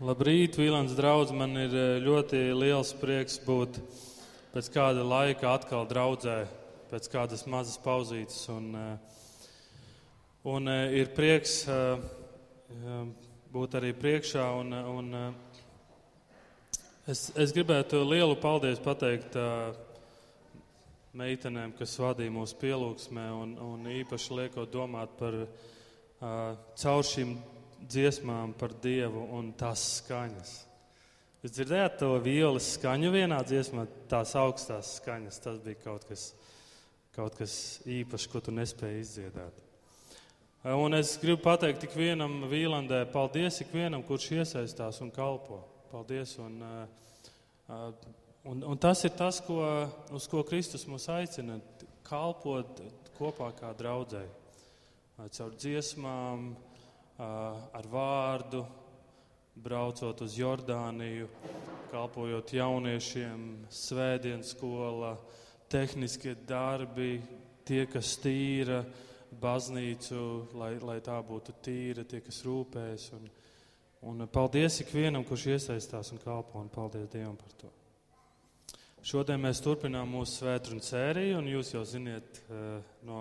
Labrīt, 0.00 0.56
Vīlāns 0.56 0.94
draugs. 0.96 1.28
Man 1.36 1.52
ir 1.60 1.74
eh, 1.76 1.98
ļoti 2.00 2.38
liels 2.56 2.94
prieks 2.96 3.34
būt 3.44 3.74
pēc 4.54 4.70
kāda 4.72 5.02
laika 5.04 5.50
atkal 5.52 5.84
draudzē, 5.90 6.38
pēc 6.88 7.08
kādas 7.12 7.44
mazas 7.44 7.76
pauzītes. 7.84 8.38
Un, 8.48 8.70
eh, 8.80 9.18
un 10.48 10.72
eh, 10.72 10.96
ir 11.02 11.12
prieks 11.12 11.58
būt 13.52 13.76
arī 13.76 13.92
priekšā. 13.92 14.46
Un, 14.62 14.72
un 14.72 15.12
es, 17.04 17.26
es 17.36 17.52
gribētu 17.52 18.00
lielu 18.00 18.40
paldies 18.40 18.80
pateikt 18.80 19.36
meitenēm, 21.12 21.76
kas 21.76 22.00
vadīja 22.00 22.38
mūsu 22.40 22.56
pielūgsmē, 22.64 23.30
un, 23.36 23.56
un 23.68 23.94
īpaši 24.00 24.40
liekot 24.40 24.72
domāt 24.72 25.12
par 25.20 25.42
caur 26.24 27.04
šīm 27.04 27.36
dziesmām 27.88 28.52
par 28.58 28.74
Dievu 28.82 29.22
un 29.36 29.52
tās 29.58 29.82
skaņas. 30.00 30.52
Jūs 31.40 31.54
dzirdējāt 31.56 31.96
to 32.02 32.10
violas 32.20 32.74
skaņu 32.74 33.14
vienā 33.14 33.38
dziesmā, 33.48 33.86
tās 34.10 34.34
augstās 34.36 34.96
skaņas. 34.98 35.40
Tas 35.40 35.56
bija 35.64 35.78
kaut 35.86 36.04
kas, 36.08 36.26
kaut 37.16 37.38
kas 37.38 37.54
īpašs, 37.88 38.28
ko 38.28 38.42
tu 38.44 38.52
nespēji 38.52 39.00
izdziedāt. 39.06 39.66
Un 40.76 40.92
es 40.98 41.14
gribu 41.22 41.40
pateikt 41.46 41.80
tik 41.86 41.94
vienam 41.96 42.42
vīlandē, 42.50 43.06
paldies 43.14 43.62
ikvienam, 43.64 44.04
kurš 44.04 44.26
iesaistās 44.36 45.00
un 45.00 45.08
kalpo. 45.14 45.62
Paldies. 45.88 46.34
Un, 46.44 46.60
un, 48.44 48.60
un 48.60 48.80
tas 48.82 49.00
ir 49.08 49.16
tas, 49.16 49.40
ko, 49.46 49.62
uz 50.12 50.28
ko 50.28 50.44
Kristus 50.44 50.84
mūs 50.84 51.08
aicina- 51.08 51.56
kalpot 52.10 52.84
kopā 53.16 53.48
kā 53.56 53.72
draudzēji. 53.76 54.28
Caur 55.20 55.56
dziesmām, 55.56 56.52
ar 57.20 57.88
vārdu, 57.90 58.64
braucot 59.60 60.22
uz 60.24 60.36
Jordāniju, 60.38 61.28
kalpojot 61.90 62.54
jauniešiem, 62.54 63.46
svētdienas 63.72 64.54
skola, 64.54 65.16
tehniskie 65.70 66.34
darbi, 66.48 67.18
tie, 67.66 67.84
kas 67.90 68.14
tīra 68.22 68.80
baznīcu, 69.40 70.22
lai, 70.58 70.72
lai 70.82 70.98
tā 71.04 71.18
būtu 71.26 71.54
tīra, 71.62 72.06
tie, 72.08 72.22
kas 72.24 72.40
rūpējas. 72.46 73.10
Un, 73.18 73.28
un 74.10 74.24
paldies 74.32 74.80
ikvienam, 74.84 75.26
kurš 75.28 75.50
iesaistās 75.56 76.14
un 76.14 76.22
kalpo, 76.22 76.58
un 76.62 76.72
paldies 76.72 77.10
Dievam 77.12 77.36
par 77.38 77.52
to. 77.60 77.70
Šodien 79.00 79.40
mēs 79.40 79.62
turpinām 79.64 80.10
mūsu 80.12 80.42
svētkrunu 80.42 80.84
sēriju, 80.84 81.38
un 81.38 81.46
jūs 81.48 81.72
jau 81.72 81.84
ziniet 81.88 82.42
no 83.08 83.20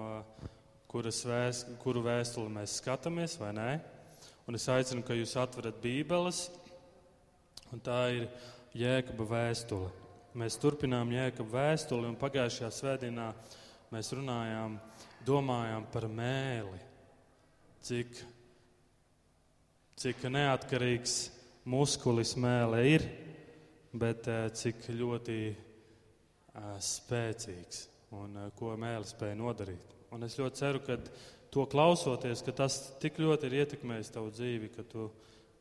vēst, 0.90 1.68
kuru 1.84 2.02
vēstuli 2.02 2.50
mēs 2.50 2.80
skatāmies, 2.80 3.38
vai 3.40 3.52
nē. 3.54 3.72
Un 4.50 4.56
es 4.58 4.66
aicinu, 4.70 5.04
ka 5.06 5.14
jūs 5.14 5.36
atverat 5.38 5.78
Bībeles, 5.84 6.50
un 7.72 7.80
tā 7.80 8.10
ir 8.16 8.30
Jēkaba 8.74 9.28
vēstule. 9.30 9.92
Mēs 10.34 10.58
turpinām 10.58 11.12
Jēkaba 11.14 11.50
vēstuli, 11.54 12.10
un 12.10 12.18
pagājušajā 12.18 12.70
svētdienā 12.74 13.28
mēs 13.94 14.10
runājām, 14.18 14.80
domājām 15.26 15.86
par 15.94 16.08
mēli, 16.10 16.80
cik, 17.86 18.24
cik 20.00 20.26
neatkarīgs 20.34 21.20
muskulis 21.70 22.34
mēlē 22.40 22.82
ir, 22.96 23.06
bet 23.94 24.30
eh, 24.30 24.50
cik 24.54 24.90
ļoti 24.94 25.38
uh, 25.50 26.76
spēcīgs 26.82 27.86
un 28.18 28.38
uh, 28.38 28.52
ko 28.58 28.74
mēlis 28.80 29.14
spēja 29.14 29.38
nodarīt. 29.38 29.99
Un 30.16 30.26
es 30.26 30.38
ļoti 30.40 30.62
ceru, 30.62 30.82
ka 30.86 30.98
to 31.54 31.66
klausoties, 31.70 32.44
ka 32.46 32.54
tas 32.64 32.80
tik 33.02 33.20
ļoti 33.22 33.50
ir 33.50 33.60
ietekmējis 33.64 34.14
tavu 34.16 34.32
dzīvi, 34.34 34.72
ka 34.74 34.86
tu 34.90 35.10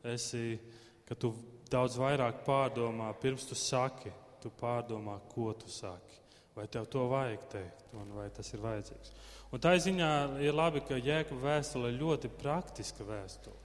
esi, 0.09 0.59
ka 1.05 1.17
tu 1.17 1.33
daudz 1.69 1.97
vairāk 2.01 2.43
pārdomā, 2.47 3.11
pirms 3.21 3.45
tu 3.49 3.57
saki, 3.57 4.11
tu 4.41 4.51
pārdomā, 4.59 5.19
ko 5.33 5.51
tu 5.57 5.69
saki. 5.71 6.17
Vai 6.55 6.65
tev 6.67 6.89
to 6.91 7.05
vajag 7.11 7.45
teikt, 7.51 7.85
un 7.95 8.09
vai 8.17 8.27
tas 8.35 8.49
ir 8.53 8.63
vajadzīgs. 8.63 9.13
Un 9.53 9.61
tā 9.63 9.73
ziņā 9.81 10.11
ir 10.45 10.53
labi, 10.53 10.81
ka 10.85 10.97
Jēkab 10.97 11.39
vēstule 11.41 11.93
ir 11.93 12.01
ļoti 12.01 12.29
praktiska 12.41 13.05
vēstule. 13.07 13.57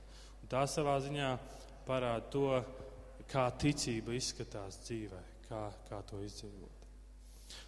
Un 0.44 0.52
tā 0.52 0.62
savā 0.70 0.96
ziņā 1.04 1.32
parāda 1.88 2.28
to, 2.32 2.48
kā 3.28 3.48
ticība 3.60 4.14
izskatās 4.16 4.78
dzīvē, 4.84 5.20
kā, 5.48 5.66
kā 5.88 6.00
to 6.08 6.20
izdzīvot. 6.24 6.73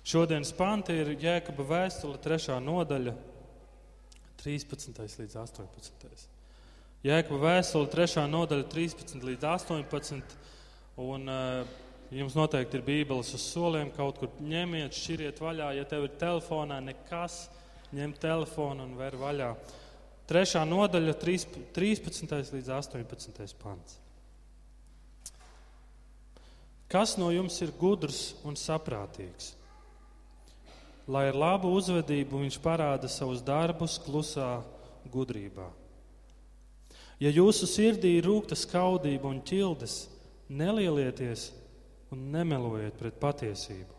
Šodienas 0.06 0.52
panti 0.54 0.94
ir 0.94 1.14
Jēkaba 1.18 1.66
vēstule, 1.66 2.18
trešā 2.22 2.60
nodaļa, 2.62 3.14
13. 4.42 5.00
līdz 5.22 5.38
18. 5.42 6.28
Jēkaba 7.06 7.40
vēstule, 7.42 7.90
trešā 7.90 8.26
nodaļa, 8.30 8.68
13 8.70 9.26
līdz 9.26 9.48
18. 9.50 10.38
Un, 11.02 11.26
uh, 11.28 11.82
Jums 12.14 12.36
noteikti 12.38 12.78
ir 12.78 12.84
bībeles 12.86 13.32
uz 13.34 13.42
soliem, 13.42 13.88
kaut 13.90 14.20
kur 14.20 14.30
ņemiet, 14.38 14.94
šķiriet 14.94 15.40
vaļā. 15.42 15.72
Ja 15.74 15.86
tev 15.90 16.04
ir 16.06 16.12
telefonā 16.20 16.78
nekas, 16.84 17.48
ņem 17.96 18.14
telefonu 18.22 18.86
un 18.86 18.94
ver 18.98 19.16
vaļā. 19.18 19.48
Trešā 20.30 20.62
nodaļa, 20.70 21.16
13. 21.18 22.36
līdz 22.54 22.70
18. 22.78 23.56
pants. 23.58 23.98
Kas 26.86 27.16
no 27.18 27.32
jums 27.34 27.58
ir 27.66 27.74
gudrs 27.74 28.36
un 28.46 28.54
saprātīgs? 28.54 29.56
Lai 31.06 31.28
ar 31.30 31.38
labu 31.38 31.70
uzvedību 31.78 32.42
viņš 32.44 32.58
parāda 32.62 33.08
savus 33.10 33.42
darbus 33.44 33.98
klusā 34.02 34.60
gudrībā. 35.12 35.68
Ja 37.22 37.30
jūsu 37.32 37.68
sirdī 37.70 38.18
ir 38.18 38.26
rūkta 38.28 38.58
skaudība 38.58 39.30
un 39.30 39.40
ķildes, 39.46 40.04
nelielieties 40.52 41.48
un 42.12 42.26
nemelojiet 42.34 42.98
pret 42.98 43.16
patiesību. 43.22 43.94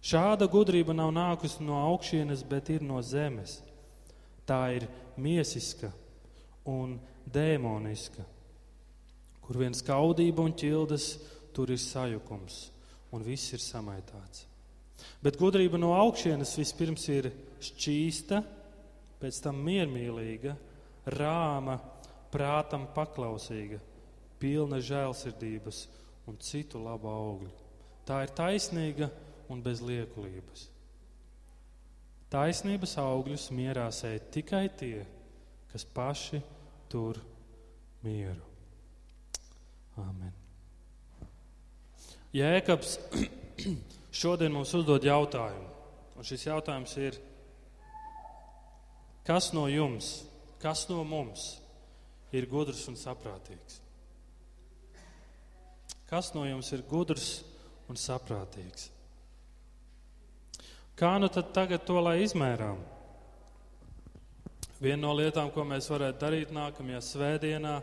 Šāda 0.00 0.48
gudrība 0.48 0.94
nav 0.96 1.12
nākusi 1.12 1.64
no 1.64 1.78
augšienes, 1.90 2.42
bet 2.48 2.70
ir 2.72 2.84
no 2.84 3.00
zemes. 3.04 3.58
Tā 4.48 4.60
ir 4.76 4.86
miesiska 5.20 5.92
un 6.68 6.96
dēmoniska, 7.28 8.24
kur 9.44 9.60
viens 9.60 9.82
skaudība 9.84 10.44
un 10.44 10.56
ķildes, 10.56 11.12
tur 11.54 11.72
ir 11.72 11.80
sajukums 11.80 12.68
un 13.12 13.24
viss 13.26 13.52
ir 13.52 13.62
samaitāts. 13.62 14.49
Bet 15.22 15.38
gudrība 15.40 15.78
no 15.80 15.92
augšienes 15.98 16.56
vispirms 16.58 17.06
ir 17.12 17.30
šķīsta, 17.60 18.40
pēc 19.20 19.40
tam 19.44 19.60
miermīlīga, 19.66 20.56
rāma, 21.16 21.76
prātam 22.32 22.86
paklausīga, 22.94 23.80
pilna 24.40 24.80
žēlsirdības 24.80 25.84
un 26.30 26.38
citu 26.40 26.80
labu 26.82 27.10
augļu. 27.10 27.50
Tā 28.08 28.22
ir 28.24 28.34
taisnīga 28.36 29.10
un 29.52 29.62
bez 29.62 29.82
liekulības. 29.84 30.68
Taisnības 32.30 32.94
augļus 33.02 33.48
mierā 33.54 33.88
sēž 33.92 34.28
tikai 34.34 34.68
tie, 34.78 35.02
kas 35.72 35.84
paši 35.84 36.38
tur 36.90 37.18
mieru. 38.06 38.46
Amen. 39.98 40.30
Jēkabs 42.34 42.94
šodien 44.12 44.52
mums 44.52 44.74
uzdod 44.74 45.04
jautājumu. 45.06 45.68
Un 46.20 46.26
šis 46.26 46.44
jautājums 46.46 46.92
ir, 47.00 47.16
kas 49.24 49.52
no 49.56 49.64
jums, 49.70 50.20
kas 50.60 50.84
no 50.90 51.00
mums 51.06 51.54
ir 52.36 52.48
gudrs 52.50 52.82
un 52.90 52.98
saprātīgs? 53.00 53.80
Kas 56.10 56.32
no 56.34 56.42
jums 56.44 56.68
ir 56.74 56.82
gudrs 56.90 57.28
un 57.88 57.98
saprātīgs? 57.98 58.90
Kā 60.98 61.14
nu 61.22 61.30
tad 61.32 61.54
tagad 61.56 61.86
to 61.86 61.96
lai 62.02 62.18
izmērām? 62.24 62.80
Viena 64.80 65.00
no 65.06 65.14
lietām, 65.16 65.48
ko 65.54 65.64
mēs 65.64 65.88
varētu 65.92 66.20
darīt 66.20 66.52
nākamajā 66.56 67.00
svētdienā, 67.04 67.78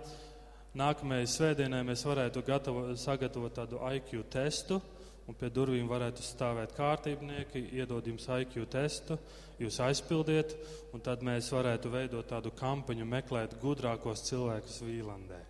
nākamajai 0.78 1.30
svētdienai 1.30 1.82
mēs 1.88 2.04
varētu 2.06 2.44
gatavo, 2.46 2.84
sagatavot 3.00 3.56
tādu 3.58 3.82
IQ 3.96 4.22
testu 4.34 4.82
un 5.28 5.36
pie 5.36 5.50
durvīm 5.52 5.90
varētu 5.92 6.24
stāvēt 6.24 6.74
kārtībnieki, 6.78 7.66
iedod 7.76 8.08
jums 8.08 8.28
IQ 8.32 8.64
testu, 8.72 9.18
jūs 9.60 9.80
aizpildiet, 9.84 10.56
un 10.96 11.04
tad 11.04 11.26
mēs 11.26 11.52
varētu 11.52 11.92
veidot 11.92 12.30
tādu 12.30 12.54
kampaņu, 12.56 13.08
meklēt 13.08 13.58
gudrākos 13.62 14.24
cilvēkus 14.30 14.82
Vīlandē. 14.88 15.42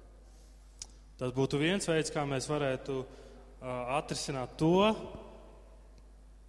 Tas 1.18 1.34
būtu 1.34 1.62
viens 1.62 1.88
veids, 1.90 2.14
kā 2.14 2.26
mēs 2.30 2.50
varētu 2.50 3.00
uh, 3.02 3.08
atrisināt 3.98 4.58
to, 4.58 4.94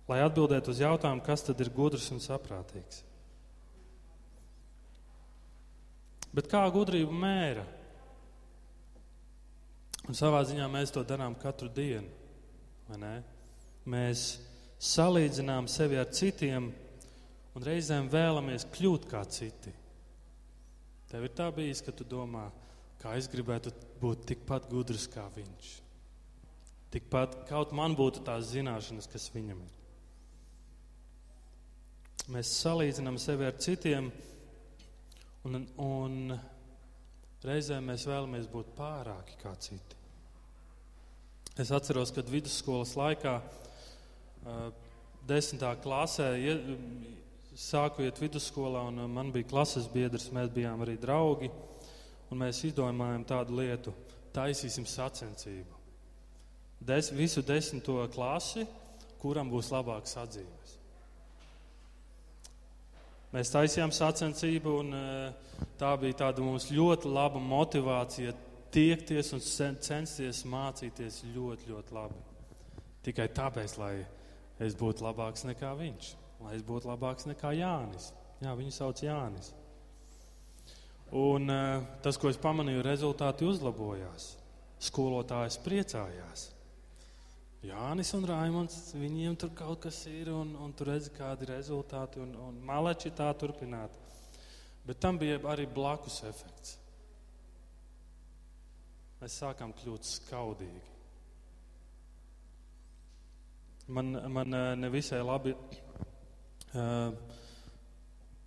lai 0.08 0.22
atbildētu 0.24 0.72
uz 0.72 0.81
jautājumu, 0.81 1.24
kas 1.24 1.44
tad 1.44 1.60
ir 1.60 1.72
gudrs 1.72 2.08
un 2.12 2.20
saprātīgs. 2.24 3.04
Bet 6.32 6.48
kā 6.52 6.62
gudrību 6.72 7.12
mēra? 7.16 7.64
Un 10.08 10.16
savā 10.16 10.40
ziņā 10.48 10.69
mēs 10.72 10.92
to 10.92 11.02
darām 11.04 11.34
katru 11.40 11.69
dienu. 11.72 12.18
Mēs 13.88 14.23
salīdzinām 14.81 15.69
sevi 15.69 15.99
ar 16.00 16.08
citiem 16.14 16.70
un 17.56 17.67
reizēm 17.67 18.08
vēlamies 18.12 18.69
kļūt 18.75 19.08
kā 19.11 19.25
citi. 19.29 19.73
Tev 21.08 21.25
ir 21.25 21.35
tā 21.37 21.49
bijis, 21.55 21.81
ka 21.85 21.93
tu 21.96 22.05
domā, 22.05 22.46
kā 23.00 23.17
es 23.19 23.29
gribētu 23.32 23.73
būt 24.00 24.26
tikpat 24.29 24.69
gudrs 24.70 25.08
kā 25.11 25.25
viņš. 25.35 25.73
Tikpat 26.93 27.43
kaut 27.49 27.75
man 27.76 27.96
būtu 27.96 28.23
tās 28.25 28.52
zināšanas, 28.52 29.08
kas 29.11 29.29
viņam 29.34 29.61
ir. 29.64 29.75
Mēs 32.32 32.52
salīdzinām 32.61 33.17
sevi 33.20 33.49
ar 33.49 33.56
citiem, 33.61 34.11
un, 35.49 35.64
un 35.81 36.37
reizēm 37.44 37.88
mēs 37.88 38.05
vēlamies 38.08 38.49
būt 38.52 38.75
pārāki 38.76 39.38
kā 39.41 39.55
citi. 39.61 39.97
Es 41.58 41.72
atceros, 41.75 42.12
kad 42.14 42.28
vidusskolas 42.31 42.93
laikā, 42.94 43.32
desmitā 45.26 45.72
klasē, 45.82 46.28
sāku 47.58 48.05
iet 48.06 48.20
vidusskolā, 48.22 48.84
un 48.93 49.00
man 49.10 49.32
bija 49.34 49.49
klases 49.50 49.88
biedrs, 49.90 50.28
mēs 50.31 50.52
bijām 50.55 50.84
arī 50.87 50.94
draugi, 51.02 51.50
mēs 52.31 52.62
izdomājām 52.69 53.26
tādu 53.26 53.58
lietu- 53.58 53.94
taisīsim 54.38 54.87
sacensību. 54.87 55.75
Des, 56.78 57.10
visu 57.10 57.43
desmito 57.43 58.06
klasi, 58.14 58.62
kuram 59.19 59.50
būs 59.50 59.72
labāks 59.75 60.14
atzīmes. 60.14 60.76
Mēs 63.34 63.50
taisījām 63.50 63.90
sacensību, 63.90 64.78
un 64.78 64.94
tā 65.76 65.90
bija 65.99 66.22
tāda 66.22 66.38
mums 66.38 66.70
ļoti 66.70 67.10
laba 67.10 67.43
motivācija 67.43 68.32
tiekties 68.75 69.32
un 69.37 69.43
censties 69.43 70.44
mācīties 70.49 71.23
ļoti, 71.35 71.70
ļoti 71.73 71.94
labi. 71.97 72.19
Tikai 73.06 73.29
tāpēc, 73.35 73.76
lai 73.81 73.94
es 74.62 74.76
būtu 74.79 75.05
labāks 75.06 75.47
nekā 75.49 75.73
viņš, 75.79 76.11
lai 76.44 76.56
es 76.59 76.65
būtu 76.67 76.91
labāks 76.91 77.29
nekā 77.31 77.55
Jānis. 77.56 78.11
Jā, 78.43 78.53
viņu 78.59 78.75
sauc 78.75 79.00
Jānis. 79.03 79.53
Un 81.19 81.49
uh, 81.49 81.87
tas, 82.05 82.19
ko 82.20 82.29
es 82.29 82.38
pamanīju, 82.41 82.85
rezultāti 82.85 83.47
uzlabojās. 83.49 84.35
Skolotājs 84.85 85.56
priecājās. 85.65 86.49
Jānis 87.65 88.12
un 88.15 88.26
Raimons, 88.29 88.76
viņiem 88.94 89.35
tur 89.41 89.50
kaut 89.59 89.81
kas 89.88 90.05
ir, 90.06 90.29
un, 90.31 90.53
un 90.62 90.75
tur 90.76 90.93
redz, 90.93 91.09
kādi 91.11 91.49
ir 91.49 91.56
rezultāti, 91.56 92.20
un, 92.23 92.37
un 92.38 92.61
maleči 92.69 93.11
tā 93.11 93.32
turpināt. 93.41 93.97
Bet 94.87 95.00
tam 95.03 95.19
bija 95.19 95.41
arī 95.50 95.67
blakus 95.67 96.20
efekts 96.29 96.76
mēs 99.19 99.41
sākām 99.43 99.73
kļūt 99.79 100.06
skaudīgi. 100.06 100.85
Man, 103.88 104.12
man 104.31 104.55
eh, 104.55 104.75
nevisai 104.76 105.23
labi. 105.25 105.55
Uh, 106.76 107.15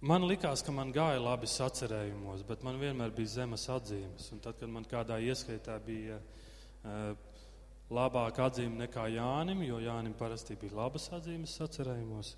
man 0.05 0.27
likās, 0.29 0.61
ka 0.61 0.73
man 0.75 0.91
gāja 0.93 1.17
labi 1.17 1.49
sacerējumos, 1.49 2.43
bet 2.45 2.61
man 2.61 2.77
vienmēr 2.77 3.09
bija 3.17 3.39
zemes 3.39 3.65
atzīmes. 3.73 4.27
Un 4.35 4.43
tad, 4.43 4.59
kad 4.59 4.69
man 4.69 4.85
kādā 4.85 5.17
ieskaitā 5.25 5.79
bija 5.81 6.19
uh, 6.21 7.15
labāka 7.89 8.45
atzīme 8.45 8.83
nekā 8.83 9.07
Jānim, 9.15 9.65
jo 9.65 9.81
Jānim 9.81 10.13
parasti 10.19 10.59
bija 10.61 10.77
labas 10.83 11.09
atzīmes 11.17 11.57
sacerējumos, 11.57 12.35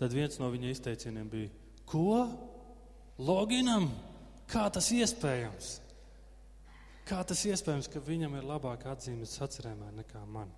tad 0.00 0.16
viens 0.16 0.40
no 0.40 0.48
viņa 0.50 0.72
izteicieniem 0.72 1.28
bija: 1.30 1.52
Ko? 1.84 2.24
Loginam? 3.20 3.92
Kā 4.50 4.64
tas 4.72 4.88
iespējams? 4.96 5.83
Kā 7.04 7.20
tas 7.28 7.42
iespējams, 7.44 7.90
ka 7.92 8.00
viņam 8.00 8.38
ir 8.38 8.46
labāka 8.48 8.94
atzīme 8.94 9.26
sacerēmē 9.28 9.90
nekā 9.98 10.22
man? 10.24 10.52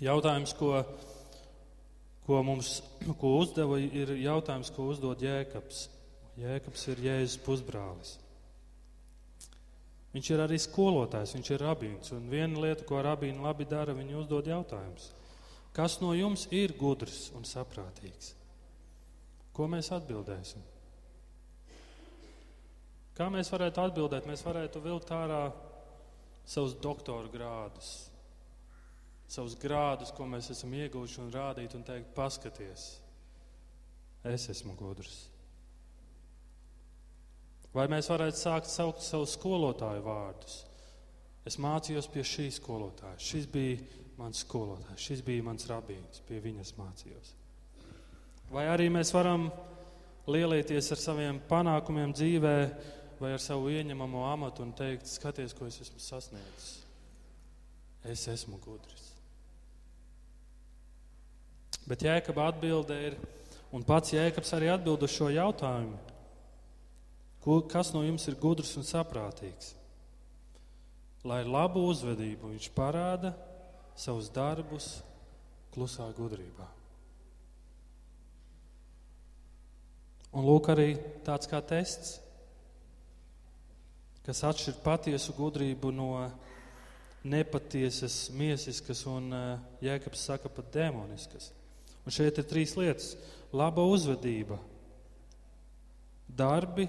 Jautājums, 0.00 0.52
ko, 0.56 0.74
ko 2.26 2.42
mums 2.44 2.80
ko 3.20 3.36
uzdeva, 3.40 3.78
ir 3.80 4.12
jautājums, 4.20 4.72
ko 4.72 4.90
uzdod 4.92 5.24
Jēkabs. 5.24 5.86
Jēkabs 6.40 6.84
ir 6.92 7.00
Jēzus 7.06 7.40
pusbrālis. 7.44 8.18
Viņš 10.12 10.28
ir 10.34 10.42
arī 10.44 10.58
skolotājs, 10.60 11.32
viņš 11.36 11.50
ir 11.54 11.64
rabīns. 11.64 12.12
Un 12.12 12.28
viena 12.32 12.60
lieta, 12.66 12.84
ko 12.88 13.00
rabīni 13.04 13.40
labi 13.40 13.64
dara, 13.68 13.96
viņi 13.96 14.18
uzdod 14.20 14.48
jautājumus. 14.48 15.08
Kas 15.72 15.98
no 16.04 16.12
jums 16.12 16.44
ir 16.52 16.74
gudrs 16.76 17.30
un 17.36 17.48
saprātīgs? 17.48 18.34
Ko 19.56 19.68
mēs 19.72 19.88
atbildēsim? 19.96 20.71
Kā 23.16 23.28
mēs 23.32 23.50
varētu 23.52 23.82
atbildēt? 23.82 24.28
Mēs 24.28 24.44
varētu 24.46 24.80
vilkt 24.84 25.12
ārā 25.12 25.42
savus 26.48 26.74
doktora 26.82 27.28
grādus, 27.32 27.90
savus 29.30 29.56
grādus, 29.60 30.12
ko 30.16 30.26
mēs 30.28 30.50
esam 30.54 30.72
ieguvuši, 30.76 31.20
un 31.22 31.32
rādīt 31.34 31.76
un 31.76 31.84
teikt, 31.86 32.14
paskaties, 32.16 32.86
es 34.32 34.48
esmu 34.52 34.74
gudrs. 34.78 35.26
Vai 37.72 37.86
mēs 37.88 38.10
varētu 38.12 38.36
sākt 38.36 38.68
saukt 38.68 39.04
savus 39.04 39.36
skolotāju 39.38 40.04
vārdus? 40.04 40.58
Es 41.48 41.56
mācījos 41.58 42.08
pie 42.12 42.22
šī 42.26 42.50
skolotāja. 42.54 43.16
Šis 43.18 43.48
bija 43.50 43.80
mans 44.18 44.42
skolotājs, 44.44 45.00
šis 45.08 45.22
bija 45.26 45.44
mans 45.46 45.66
rabīns, 45.70 46.20
pie 46.28 46.38
viņas 46.44 46.74
mācījos. 46.78 47.32
Vai 48.52 48.66
arī 48.68 48.90
mēs 48.92 49.10
varam 49.14 49.48
lielīties 50.28 50.92
ar 50.92 51.00
saviem 51.00 51.40
panākumiem 51.48 52.12
dzīvēm? 52.14 53.00
Vai 53.22 53.32
ar 53.36 53.42
savu 53.42 53.70
ieņemamo 53.70 54.24
amatu 54.26 54.64
un 54.64 54.72
teikt, 54.74 55.06
skaties, 55.06 55.54
ko 55.54 55.68
es 55.70 55.78
esmu 55.84 56.00
sasniedzis. 56.02 56.70
Es 58.10 58.24
esmu 58.26 58.58
gudrs. 58.64 59.12
Bet 61.86 62.02
Jēkabā 62.02 62.48
atbilde 62.50 62.96
ir, 63.08 63.18
un 63.74 63.84
pats 63.86 64.14
Jēkabs 64.14 64.50
arī 64.56 64.72
atbild 64.72 65.06
uz 65.06 65.14
šo 65.14 65.30
jautājumu, 65.30 65.98
ko, 67.42 67.60
kas 67.70 67.92
no 67.94 68.02
jums 68.06 68.26
ir 68.30 68.38
gudrs 68.42 68.74
un 68.78 68.86
saprātīgs. 68.86 69.72
Lai 71.26 71.44
labu 71.46 71.84
uzvedību 71.90 72.50
viņš 72.54 72.68
parāda 72.74 73.32
savus 73.98 74.30
darbus 74.34 74.96
klusā 75.74 76.08
gudrībā. 76.16 76.66
Un 80.32 80.46
lūk, 80.48 80.70
arī 80.72 80.94
tāds 81.26 81.46
kā 81.50 81.60
tests 81.60 82.21
kas 84.26 84.42
atšķir 84.46 84.78
patiesu 84.84 85.34
gudrību 85.36 85.90
no 85.94 86.10
nepatiesas, 87.24 88.30
miesiskas 88.34 89.04
un 89.10 89.30
eh, 89.34 89.68
jēkabs 89.88 90.26
saka 90.30 90.50
pat 90.52 90.72
demoniskas. 90.74 91.50
Un 92.02 92.14
šeit 92.14 92.38
ir 92.38 92.48
trīs 92.50 92.74
lietas- 92.78 93.14
laba 93.60 93.84
uzvedība, 93.86 94.58
darbi, 96.26 96.88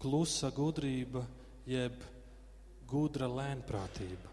klusa 0.00 0.50
gudrība, 0.50 1.24
jeb 1.66 1.96
gudra 2.88 3.28
lēnprātība. 3.28 4.28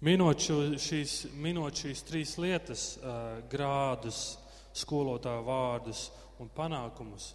Minot, 0.00 0.38
šo, 0.38 0.60
šīs, 0.78 1.32
minot 1.34 1.74
šīs 1.74 2.04
trīs 2.06 2.36
lietas, 2.38 2.82
uh, 3.02 3.40
grādus, 3.50 4.38
skolotāju 4.78 5.42
vārdus 5.42 6.04
un 6.38 6.48
panākumus, 6.54 7.32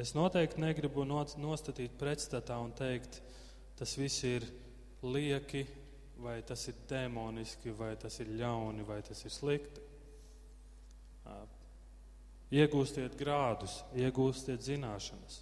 Es 0.00 0.12
noteikti 0.16 0.60
negribu 0.60 1.04
nostatīt 1.06 1.94
pretstatā 2.00 2.56
un 2.60 2.72
teikt, 2.76 3.20
tas 3.76 3.92
viss 3.96 4.24
ir 4.24 4.44
lieki, 5.04 5.62
vai 6.22 6.40
tas 6.46 6.64
ir 6.70 6.76
demoniski, 6.88 7.72
vai 7.76 7.94
tas 8.00 8.18
ir 8.22 8.32
ļauni, 8.38 8.84
vai 8.88 9.00
tas 9.04 9.24
ir 9.24 9.32
slikti. 9.32 9.84
Iegūstiet 12.52 13.16
grādus, 13.16 13.78
iegūstiet 13.96 14.60
zināšanas. 14.64 15.40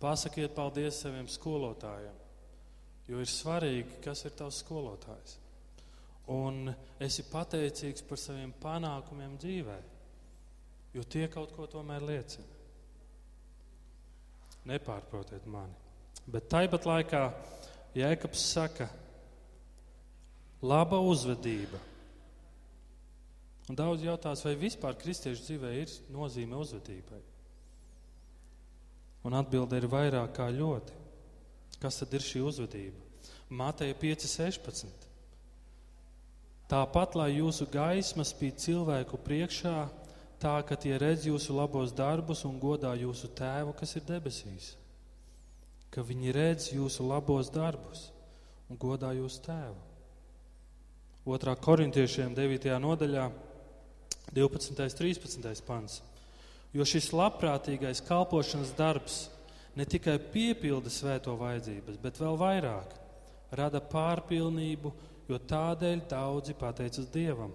Pasakiet 0.00 0.54
paldies 0.56 1.02
saviem 1.02 1.28
skolotājiem, 1.28 2.16
jo 3.10 3.20
ir 3.20 3.28
svarīgi, 3.28 4.00
kas 4.04 4.24
ir 4.24 4.36
tavs 4.36 4.62
skolotājs. 4.64 5.36
Un 6.32 6.70
esi 7.02 7.26
pateicīgs 7.28 8.04
par 8.08 8.20
saviem 8.20 8.52
panākumiem 8.62 9.36
dzīvēm 9.40 9.89
jo 10.94 11.04
tie 11.04 11.26
kaut 11.30 11.52
ko 11.56 11.68
tomēr 11.70 12.04
liecina. 12.04 12.58
Nepārprotiet 14.68 15.46
mani. 15.48 15.76
Bet 16.30 16.50
tāpat 16.52 16.86
laikā 16.86 17.22
Jēkabs 17.96 18.42
saka, 18.52 18.86
laba 20.62 21.00
uzvedība. 21.02 21.80
Un 23.70 23.78
daudz 23.78 24.04
jautās, 24.04 24.42
vai 24.46 24.56
vispār 24.58 24.98
kristiešu 24.98 25.46
dzīvē 25.46 25.72
ir 25.78 25.92
nozīme 26.14 26.58
uzvedībai. 26.58 27.20
Un 29.26 29.36
atbilde 29.36 29.78
ir 29.78 29.88
vairāk 29.90 30.32
kā 30.36 30.48
ļoti. 30.54 30.96
Kas 31.80 32.00
tad 32.00 32.14
ir 32.16 32.24
šī 32.24 32.42
uzvedība? 32.44 32.98
Mateja 33.50 33.94
5,16. 33.98 35.06
Tāpat, 36.70 37.16
lai 37.18 37.32
jūsu 37.34 37.66
gaisma 37.70 38.24
spīd 38.26 38.60
cilvēku 38.62 39.18
priekšā, 39.24 39.88
tā, 40.40 40.56
ka 40.66 40.76
tie 40.80 40.96
redz 40.98 41.26
jūsu 41.28 41.54
labos 41.56 41.92
darbus 41.96 42.44
un 42.48 42.58
godā 42.60 42.94
jūsu 42.98 43.30
tēvu, 43.36 43.74
kas 43.76 43.96
ir 43.98 44.06
debesīs. 44.08 44.72
Ka 45.90 46.04
viņi 46.06 46.32
redz 46.34 46.70
jūsu 46.72 47.04
labos 47.06 47.50
darbus 47.52 48.08
un 48.70 48.78
godā 48.80 49.12
jūsu 49.16 49.42
tēvu. 49.44 49.78
Otrā 51.30 51.52
korintiešiem 51.60 52.32
9. 52.34 52.70
nodaļā 52.80 53.26
12. 54.32 54.70
un 54.72 54.78
13. 54.78 55.66
pants. 55.66 56.00
Jo 56.72 56.86
šis 56.86 57.10
labprātīgais 57.12 58.00
kalpošanas 58.06 58.72
darbs 58.78 59.24
ne 59.76 59.84
tikai 59.84 60.16
piepilda 60.32 60.90
svēto 60.90 61.34
vajadzības, 61.38 61.98
bet 62.02 62.20
vēl 62.22 62.38
vairāk 62.38 62.94
rada 63.58 63.82
pārpilnību, 63.82 64.92
jo 65.28 65.38
tādēļ 65.50 66.06
daudzi 66.10 66.54
pateicas 66.58 67.10
Dievam. 67.10 67.52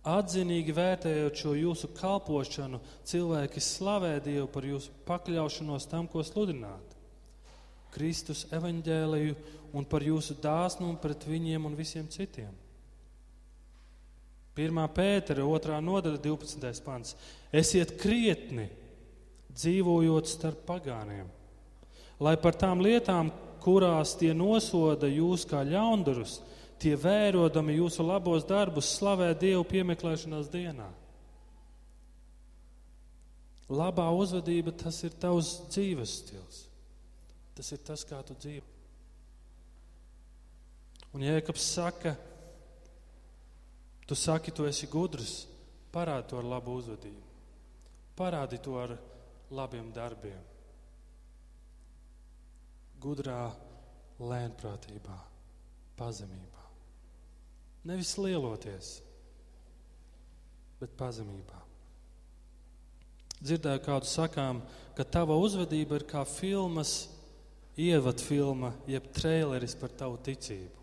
Atzinīgi 0.00 0.72
vērtējot 0.72 1.36
šo 1.36 1.50
jūsu 1.58 1.90
kalpošanu, 1.92 2.80
cilvēki 3.04 3.60
slavē 3.60 4.14
Dievu 4.24 4.46
par 4.48 4.64
jūsu 4.64 4.94
pakļaušanos 5.04 5.88
tam, 5.90 6.08
ko 6.08 6.24
sludināt. 6.24 6.96
Kristus 7.92 8.46
evaņģēliju 8.54 9.36
un 9.76 9.84
par 9.84 10.04
jūsu 10.06 10.38
dāsnumu 10.40 10.96
pret 11.02 11.26
viņiem 11.28 11.66
un 11.68 11.76
visiem 11.76 12.08
citiem. 12.08 12.52
1. 14.56 14.80
pētera 14.94 15.44
2. 15.44 15.76
nodaļa 15.84 16.20
12. 16.24 16.80
pants. 16.84 17.14
Esiet 17.52 17.94
krietni, 18.00 18.66
dzīvojot 19.52 20.28
starp 20.30 20.64
pagāniem, 20.68 21.28
lai 22.22 22.34
par 22.40 22.56
tām 22.58 22.82
lietām, 22.84 23.30
kurās 23.60 24.14
tie 24.16 24.32
nosoda 24.36 25.08
jūs 25.10 25.44
kā 25.48 25.62
ļaundarus, 25.66 26.38
tie 26.80 26.96
vērodami 26.96 27.76
jūsu 27.76 28.04
labos 28.06 28.46
darbus 28.48 28.88
slavē 28.96 29.30
Dievu 29.38 29.64
piemeklēšanās 29.68 30.50
dienā. 30.52 30.88
Labā 33.70 34.08
uzvedība 34.16 34.72
tas 34.74 34.98
ir 35.06 35.14
tavs 35.22 35.60
dzīves 35.70 36.16
stils. 36.24 36.64
Tas 37.54 37.70
ir 37.76 37.82
tas, 37.86 38.02
kā 38.08 38.18
tu 38.26 38.34
dzīvo. 38.34 38.66
Un 41.14 41.24
Jēkabs 41.26 41.62
saka, 41.74 42.14
tu 44.06 44.18
saki, 44.18 44.54
tu 44.54 44.66
esi 44.66 44.88
gudrs, 44.90 45.44
parādi 45.94 46.30
to 46.30 46.38
ar 46.38 46.46
labu 46.54 46.76
uzvedību. 46.78 47.26
Parādi 48.18 48.60
to 48.62 48.76
ar 48.78 48.94
labiem 49.50 49.90
darbiem. 49.94 50.46
Gudrā 53.00 53.42
lēnprātībā, 54.20 55.18
pazemībā. 55.98 56.59
Nevis 57.88 58.12
lieloties, 58.20 58.98
bet 60.80 60.92
pazemībā. 61.00 61.60
Dzirdēju 63.40 63.80
kādu 63.86 64.08
sakām, 64.08 64.60
ka 64.96 65.06
tava 65.08 65.38
uzvedība 65.40 65.96
ir 65.96 66.04
kā 66.08 66.26
filmas, 66.28 67.08
ievadfilma, 67.80 68.74
jeb 68.90 69.06
traileris 69.16 69.76
par 69.80 69.94
tavu 69.96 70.18
ticību. 70.20 70.76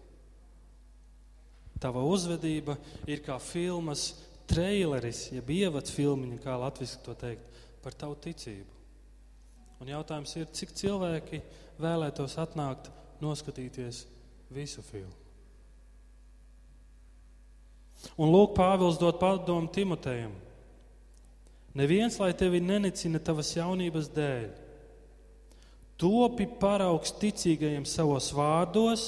Tava 1.78 2.02
uzvedība 2.10 2.74
ir 3.06 3.22
kā 3.22 3.36
filmas 3.38 4.08
traileris, 4.50 5.28
jeb 5.36 5.52
ievadfilmiņa, 5.54 6.40
kā 6.42 6.56
latviešu 6.58 7.04
to 7.06 7.14
teikt, 7.20 7.54
par 7.84 7.94
tavu 7.94 8.18
ticību. 8.26 8.74
Un 9.84 9.94
jautājums 9.94 10.34
ir, 10.40 10.50
cik 10.58 10.74
cilvēki 10.74 11.44
vēlētos 11.78 12.40
atnākt, 12.42 12.90
noskatīties 13.22 14.08
visu 14.54 14.82
filmu. 14.90 15.27
Un 18.18 18.30
lūk, 18.34 18.54
Pāvils 18.58 19.00
dod 19.02 19.18
padomu 19.22 19.72
Timotejam. 19.74 20.34
Neviens, 21.78 22.18
lai 22.22 22.32
tevi 22.38 22.62
nenicina 22.64 23.20
tavas 23.22 23.52
jaunības 23.54 24.10
dēļ, 24.16 24.48
topi 26.02 26.48
paraugs 26.62 27.14
ticīgajiem 27.22 27.86
savos 27.86 28.32
vārdos, 28.34 29.08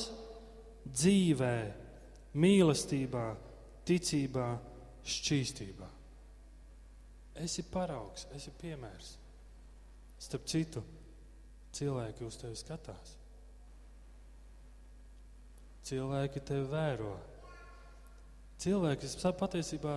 dzīvē, 0.85 1.55
mīlestībā, 2.37 3.25
ticībā, 3.89 4.49
šķīstībā. 5.09 5.89
Esi 7.39 7.63
paraugs, 7.71 8.27
esi 8.35 8.53
piemērs. 8.59 9.13
Starp 10.19 10.45
citu, 10.51 10.83
cilvēki 11.73 12.25
uz 12.27 12.37
tevi 12.41 12.57
skatās. 12.59 13.15
Cilvēki 15.89 16.43
tevi 16.45 16.67
vēro. 16.69 17.13
Cilvēki 18.59 19.07
patiesībā 19.39 19.95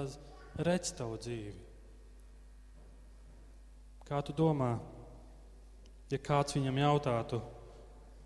redz 0.63 0.93
tavu 0.95 1.17
dzīvi. 1.19 1.55
Kā 4.07 4.21
tu 4.23 4.35
domā, 4.37 4.77
ja 6.13 6.19
kāds 6.23 6.55
viņam 6.55 6.79
jautātu, 6.79 7.41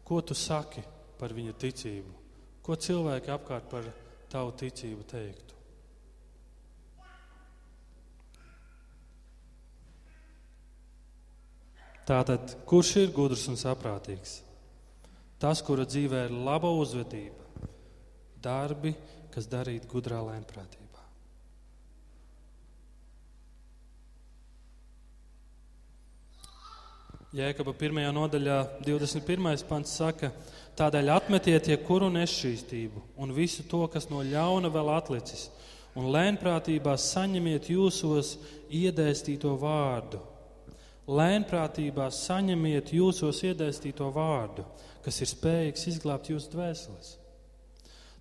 ko 0.04 0.20
tu 0.20 0.34
saki 0.34 0.82
par 1.16 1.32
viņa 1.32 1.56
ticību? 1.62 2.14
Ko 2.60 2.76
cilvēki 2.76 3.32
apkārt 3.32 3.68
par 3.70 3.88
tavu 4.28 4.52
ticību 4.60 5.06
teiktu? 5.08 5.54
Tātad, 12.06 12.52
kurš 12.68 12.92
ir 13.00 13.14
gudrs 13.14 13.48
un 13.50 13.56
saprātīgs? 13.58 14.40
Tas, 15.42 15.58
kura 15.64 15.82
dzīvē 15.88 16.26
ir 16.28 16.34
laba 16.46 16.70
uzvedība, 16.70 17.66
darbi, 18.42 18.92
kas 19.36 19.50
darīti 19.52 19.84
gudrā 19.90 20.22
lēnprātībā. 20.24 21.02
Jēkaba 27.36 27.74
1. 27.76 27.98
nodaļā, 28.16 28.56
21. 28.86 29.64
pants 29.68 29.92
saka, 29.98 30.30
tādēļ 30.78 31.10
atmetiet 31.12 31.68
jebkuru 31.68 32.08
nešķīstību 32.14 33.02
un 33.20 33.34
visu 33.36 33.66
to, 33.68 33.82
kas 33.92 34.08
no 34.08 34.22
ļauna 34.24 34.70
vēl 34.72 34.88
atlicis, 34.94 35.50
un 36.00 36.08
lēnprātībā 36.14 36.96
saņemiet 36.96 37.68
jūsos 37.74 38.38
iedēstīto 38.72 39.52
vārdu. 39.60 40.22
Lēnprātībā 41.12 42.08
saņemiet 42.08 42.96
jūsos 42.96 43.44
iedēstīto 43.50 44.08
vārdu, 44.16 44.64
kas 45.04 45.20
ir 45.20 45.32
spējīgs 45.34 45.86
izglābt 45.92 46.32
jūsu 46.32 46.56
dvēseles. 46.56 47.14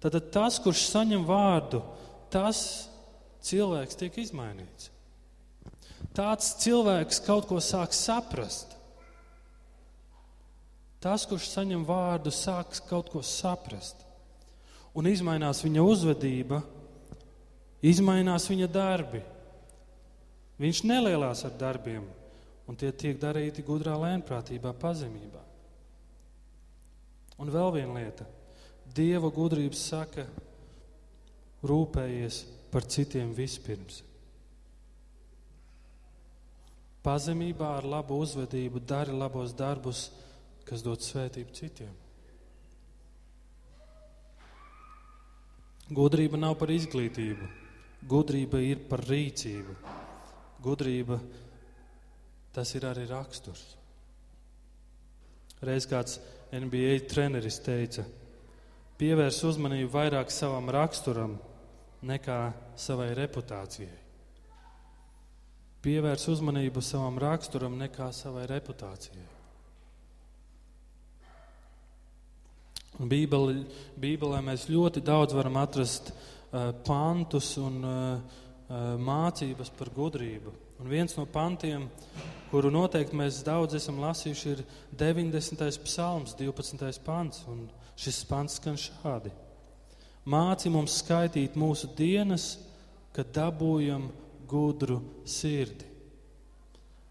Tad 0.06 0.28
tas, 0.30 0.60
kurš 0.62 0.84
saņem 0.92 1.24
vārdu, 1.26 1.80
tas 2.30 2.60
cilvēks 3.46 3.98
tiek 3.98 4.20
izmainīts. 4.22 4.92
Tāds 6.14 6.52
cilvēks 6.62 7.24
kaut 7.26 7.48
ko 7.50 7.58
sāk 7.58 7.96
saprast. 7.98 8.76
Tas, 11.02 11.26
kurš 11.26 11.50
saņem 11.56 11.82
vārdu, 11.86 12.30
sāks 12.34 12.84
kaut 12.86 13.10
ko 13.14 13.24
saprast. 13.26 14.06
Un 14.96 15.10
izmainās 15.10 15.64
viņa 15.66 15.82
uzvedība, 15.84 16.62
izmainās 17.82 18.46
viņa 18.50 18.70
darbi. 18.72 19.26
Viņš 20.62 20.86
nelielās 20.86 21.44
ar 21.50 21.58
darbiem, 21.60 22.06
un 22.70 22.78
tie 22.80 22.94
tiek 22.94 23.18
darīti 23.20 23.66
gudrā 23.66 23.98
lēnprātībā, 24.06 24.72
pazemībā. 24.80 25.42
Un 27.42 27.52
vēl 27.52 27.74
viena 27.82 28.00
lieta. 28.00 28.30
Dieva 28.94 29.32
gudrības 29.34 29.82
saka, 29.90 30.26
rūpējies 31.66 32.44
par 32.72 32.86
citiem 32.86 33.34
vispirms. 33.36 34.04
Pazemībā 37.06 37.76
ar 37.78 37.86
labu 37.86 38.18
uzvedību 38.24 38.82
dari 38.82 39.14
labos 39.14 39.54
darbus, 39.54 40.10
kas 40.66 40.82
dod 40.86 41.04
svētību 41.06 41.54
citiem. 41.54 41.94
Gudrība 45.94 46.40
nav 46.42 46.56
par 46.58 46.72
izglītību, 46.74 47.48
gudrība 48.10 48.62
ir 48.66 48.82
par 48.90 49.04
rīcību. 49.06 49.76
Gudrība 50.66 51.20
tas 52.56 52.72
ir 52.74 52.88
arī 52.90 53.06
raksturs. 53.06 53.62
Reiz 55.62 55.86
kāds 55.86 56.18
NBA 56.50 57.04
treneris 57.12 57.60
teica, 57.62 58.06
pievērs 59.00 59.42
uzmanību 59.48 59.92
vairāk 59.92 60.32
savam 60.32 60.70
raksturam 60.72 61.38
nekā 62.06 62.40
savai 62.80 63.12
reputācijai. 63.18 64.02
Pievērs 65.86 66.26
uzmanību 66.34 66.82
savam 66.82 67.20
raksturam 67.22 67.76
nekā 67.78 68.10
savai 68.16 68.48
reputācijai. 68.50 69.26
Bībeli, 72.96 73.66
Bībelē 74.00 74.40
mēs 74.46 74.70
ļoti 74.72 75.04
daudz 75.04 75.36
varam 75.36 75.60
atrast 75.60 76.14
uh, 76.14 76.72
pantus 76.88 77.52
un 77.60 77.82
uh, 77.84 77.96
uh, 78.16 78.96
mācības 78.96 79.74
par 79.76 79.92
gudrību. 79.94 80.54
Un 80.80 80.90
viens 80.92 81.14
no 81.20 81.26
pantiem, 81.28 81.90
kuru 82.52 82.72
noteikti 82.72 83.18
mēs 83.20 83.42
daudz 83.46 83.76
esam 83.78 84.00
lasījuši, 84.04 84.56
ir 84.56 84.64
90. 84.96 85.84
psalms, 85.84 86.36
12. 86.40 87.04
pants. 87.04 87.44
Un 87.52 87.68
šis 88.00 88.22
pants 88.30 88.60
skan 88.60 88.78
šādi: 88.80 89.32
Māci 90.26 90.72
mums 90.74 91.00
skaitīt 91.02 91.58
mūsu 91.60 91.92
dienas, 91.98 92.56
kad 93.16 93.30
dabūjam 93.36 94.10
gudru 94.50 95.02
sirdi. 95.26 95.86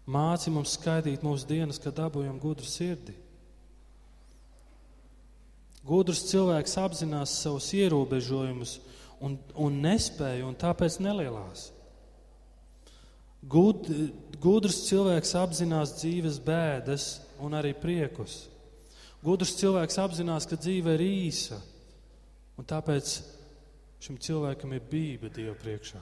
Māci 0.05 0.51
mums 0.53 0.75
skaitīt 0.77 1.23
mūsu 1.25 1.47
dienas, 1.49 1.79
kad 1.81 1.95
dabūjam 1.97 2.37
gudru 2.41 2.67
sirdi. 2.69 3.15
Gudrs 5.85 6.23
cilvēks 6.31 6.77
apzinās 6.81 7.33
savus 7.43 7.69
ierobežojumus 7.77 8.79
un, 9.21 9.37
un 9.53 9.79
nespēju, 9.83 10.47
un 10.49 10.57
tāpēc 10.57 10.97
nelielās. 11.01 11.69
Gud, 13.45 13.85
gudrs 14.41 14.81
cilvēks 14.87 15.35
apzinās 15.37 15.93
dzīves 15.99 16.39
bēdas 16.41 17.05
un 17.41 17.53
arī 17.57 17.75
priekus. 17.77 18.47
Gudrs 19.25 19.55
cilvēks 19.57 19.97
apzinās, 20.03 20.45
ka 20.45 20.57
dzīve 20.59 20.93
ir 20.97 21.03
īsa, 21.05 21.57
un 22.59 22.67
tāpēc 22.69 23.15
šim 24.05 24.19
cilvēkam 24.21 24.75
ir 24.77 24.85
bība 24.91 25.31
Dieva 25.33 25.55
priekšā. 25.57 26.01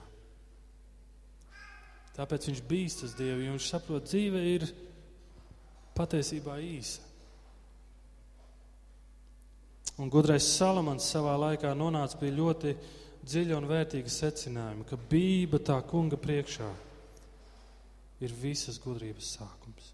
Tāpēc 2.18 2.50
viņš 2.50 2.62
bīstas 2.70 3.15
Dievu, 3.18 3.46
jo 3.46 3.56
viņš 3.56 3.70
saprot, 3.72 4.06
dzīve 4.10 4.42
ir 4.51 4.68
patiesībā 5.98 6.60
īsa. 6.62 7.10
Un 10.01 10.10
gudrais 10.10 10.46
Salamans 10.58 11.06
savā 11.06 11.34
laikā 11.38 11.72
nonāca 11.77 12.18
pie 12.20 12.32
ļoti 12.34 12.75
dziļa 13.24 13.58
un 13.58 13.70
vērtīga 13.70 14.10
secinājuma, 14.10 14.88
ka 14.89 14.98
bība 14.98 15.62
tā 15.62 15.77
kunga 15.88 16.18
priekšā 16.20 16.70
ir 18.25 18.34
visas 18.42 18.80
gudrības 18.82 19.36
sākums. 19.38 19.92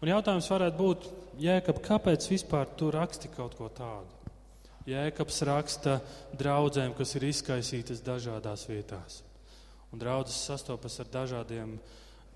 Un 0.00 0.08
jautājums 0.08 0.48
varētu 0.48 0.78
būt, 0.80 1.08
Jēkab, 1.40 1.80
kāpēc 1.84 2.24
vispār 2.28 2.68
tu 2.76 2.88
raksti 2.92 3.28
kaut 3.32 3.52
ko 3.56 3.68
tādu? 3.72 4.16
Jēkabs 4.88 5.42
raksta 5.44 5.98
draudzēm, 6.40 6.94
kas 6.96 7.12
ir 7.18 7.26
izkaisītas 7.28 8.00
dažādās 8.04 8.64
vietās. 8.68 9.20
Un 9.92 10.00
draudzes 10.00 10.40
sastopas 10.48 10.96
ar 11.02 11.10
dažādiem 11.12 11.76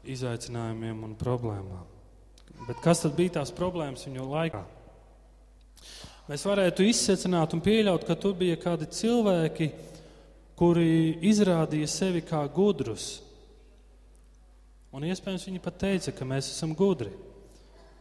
izaicinājumiem 0.04 1.02
un 1.08 1.16
problēmām. 1.16 1.88
Bet 2.68 2.84
kas 2.84 3.00
tad 3.04 3.16
bija 3.16 3.38
tās 3.40 3.52
problēmas 3.54 4.04
viņu 4.06 4.28
laikā? 4.28 4.62
Mēs 6.28 6.44
varētu 6.48 6.84
izsecināt 6.88 7.56
un 7.56 7.64
pieļaut, 7.64 8.04
ka 8.04 8.16
tur 8.16 8.36
bija 8.36 8.60
kādi 8.60 8.88
cilvēki, 8.92 9.72
kuri 10.56 11.18
izrādīja 11.32 11.88
sevi 11.90 12.22
kā 12.24 12.44
gudrus. 12.48 13.18
Un 14.94 15.04
iespējams 15.08 15.48
viņi 15.48 15.64
pat 15.64 15.80
teica, 15.80 16.12
ka 16.14 16.28
mēs 16.28 16.52
esam 16.52 16.76
gudri, 16.76 17.10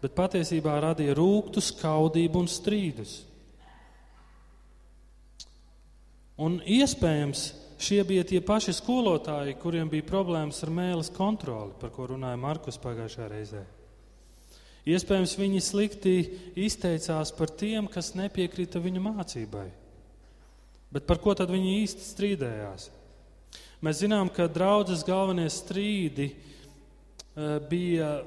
bet 0.04 0.16
patiesībā 0.18 0.76
radīja 0.84 1.16
rūktu, 1.16 1.64
skaudību 1.64 2.44
un 2.44 2.50
strīdus. 2.52 3.22
Un 6.44 6.58
iespējams 6.66 7.46
šie 7.84 8.02
bija 8.08 8.26
tie 8.28 8.42
paši 8.44 8.74
skolotāji, 8.76 9.56
kuriem 9.62 9.88
bija 9.92 10.06
problēmas 10.08 10.60
ar 10.66 10.74
mēlis 10.74 11.12
kontroli, 11.14 11.72
par 11.80 11.94
ko 11.96 12.10
runāja 12.12 12.40
Markus 12.42 12.80
pagājušajā 12.84 13.30
reizē. 13.32 13.64
Iespējams, 14.84 15.38
viņi 15.40 15.62
slikti 15.64 16.16
izteicās 16.60 17.32
par 17.38 17.54
tiem, 17.56 17.88
kas 17.88 18.12
nepiekrita 18.20 18.82
viņu 18.84 19.04
mācībai. 19.06 19.70
Bet 20.94 21.08
par 21.08 21.22
ko 21.24 21.32
tad 21.38 21.54
viņi 21.54 21.78
īsti 21.86 22.08
strīdējās? 22.10 22.90
Mēs 23.84 24.02
zinām, 24.04 24.28
ka 24.32 24.50
draudzes 24.52 25.06
galvenie 25.08 25.48
strīdi 25.52 26.34
uh, 26.34 27.60
bija 27.72 28.18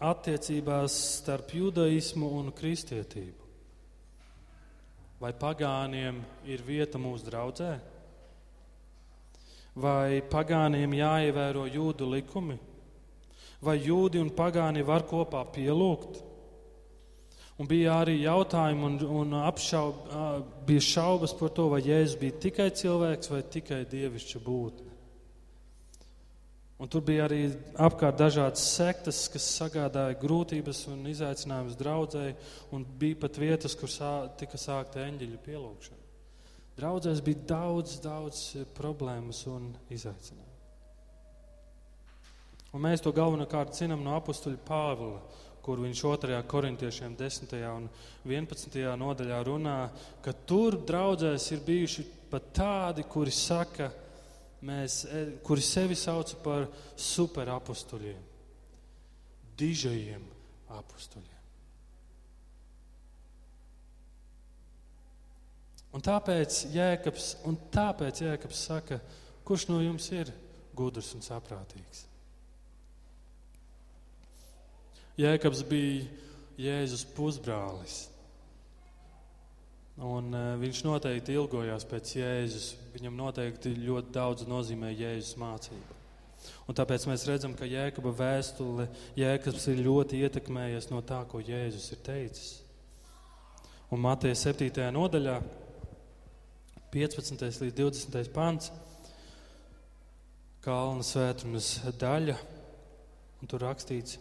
attiecībās 0.00 0.94
starp 1.18 1.54
judaismu 1.54 2.30
un 2.38 2.52
kristietību. 2.54 3.46
Vai 5.18 5.32
pagāniem 5.34 6.22
ir 6.46 6.62
vieta 6.62 7.00
mūsu 7.02 7.26
draudzē? 7.26 7.72
Vai 9.78 10.22
pagāniem 10.30 10.94
jāievēro 10.98 11.66
jūdu 11.66 12.06
likumi? 12.14 12.58
vai 13.64 13.78
jūdi 13.82 14.20
un 14.22 14.30
pagāni 14.34 14.84
var 14.86 15.04
kopā 15.08 15.42
pielūgt. 15.54 16.24
Un 17.58 17.66
bija 17.66 17.96
arī 18.04 18.20
jautājumi 18.22 18.84
un, 18.86 18.98
un 19.22 19.38
apšaub, 19.40 20.12
bija 20.66 20.84
šaubas 20.84 21.34
par 21.34 21.50
to, 21.56 21.66
vai 21.72 21.80
Jēzus 21.82 22.20
bija 22.20 22.36
tikai 22.44 22.68
cilvēks 22.70 23.32
vai 23.32 23.40
tikai 23.50 23.80
dievišķa 23.90 24.42
būtne. 24.44 24.92
Un 26.78 26.86
tur 26.86 27.02
bija 27.02 27.24
arī 27.26 27.40
apkārt 27.74 28.20
dažādas 28.20 28.62
sektas, 28.76 29.24
kas 29.32 29.46
sagādāja 29.58 30.14
grūtības 30.20 30.84
un 30.92 31.08
izaicinājumus 31.10 31.78
draudzēji, 31.80 32.36
un 32.70 32.84
bija 33.00 33.18
pat 33.24 33.40
vietas, 33.42 33.74
kur 33.78 33.90
sā, 33.90 34.12
tika 34.38 34.60
sākta 34.60 35.02
eņģeļu 35.08 35.40
pielūgšana. 35.42 36.04
Draudzēs 36.78 37.24
bija 37.26 37.42
daudz, 37.50 37.96
daudz 38.04 38.44
problēmas 38.78 39.42
un 39.50 39.72
izaicinājumu. 39.90 40.46
Un 42.76 42.84
mēs 42.84 43.02
to 43.02 43.10
galvenokārt 43.16 43.74
zinām 43.74 44.04
no 44.04 44.14
apakstuļa 44.20 44.62
Pāvila, 44.68 45.18
kur 45.64 45.80
viņš 45.82 46.02
2. 46.04 46.38
korintiešiem 46.46 47.16
10. 47.18 47.54
un 47.72 47.88
11. 48.28 48.78
nodaļā 49.02 49.38
runā, 49.48 49.78
ka 50.22 50.36
tur 50.46 50.78
draudzēs 50.86 51.48
ir 51.56 51.64
bijuši 51.66 52.04
pat 52.30 52.52
tādi, 52.54 53.02
kuri 53.08 53.34
saka, 53.34 53.90
mēs, 54.66 55.04
e, 55.04 55.24
kuri 55.44 55.62
sevi 55.62 55.96
sauc 55.98 56.34
par 56.42 56.66
superapustuļiem, 56.96 58.22
dižajiem 59.58 60.24
apustuļiem. 60.78 61.38
Un 65.96 66.04
tāpēc 66.04 66.66
Jēkabs, 66.74 67.30
un 67.48 67.56
tāpēc 67.72 68.20
Jēkabs 68.22 68.66
saka, 68.68 69.00
kurš 69.46 69.68
no 69.70 69.80
jums 69.80 70.10
ir 70.12 70.30
gudrs 70.76 71.14
un 71.16 71.24
saprātīgs? 71.24 72.04
Jēkabs 75.18 75.64
bija 75.66 76.04
Jēzus 76.58 77.06
pusbrālis. 77.16 78.04
Un, 79.98 80.30
uh, 80.30 80.52
viņš 80.60 80.84
noteikti 80.86 81.34
ilgojās 81.34 81.86
pēc 81.90 82.12
Jēzus. 82.20 82.66
Viņam 82.94 83.16
noteikti 83.18 83.72
ļoti 83.74 84.12
daudz 84.14 84.46
nozīmē 84.46 84.92
Jēzus 84.94 85.38
mācība. 85.40 85.96
Un 86.70 86.76
tāpēc 86.78 87.06
mēs 87.10 87.26
redzam, 87.26 87.54
ka 87.58 87.66
Jēkaba 87.66 88.12
vēstule 88.14 88.86
Jēkabs 89.18 89.66
ir 89.72 89.82
ļoti 89.82 90.20
ietekmējies 90.22 90.90
no 90.92 91.02
tā, 91.02 91.24
ko 91.26 91.42
Jēzus 91.42 91.90
ir 91.96 92.02
teicis. 92.06 92.52
Un 93.90 94.04
Mateja 94.04 94.36
7. 94.36 94.70
nodaļā, 94.94 95.40
15. 96.92 97.42
līdz 97.64 97.76
20. 97.80 98.30
pants, 98.34 98.70
Kalna 100.62 101.04
svētrunas 101.06 101.78
daļa, 101.98 102.34
un 103.40 103.50
tur 103.50 103.62
rakstīts, 103.64 104.18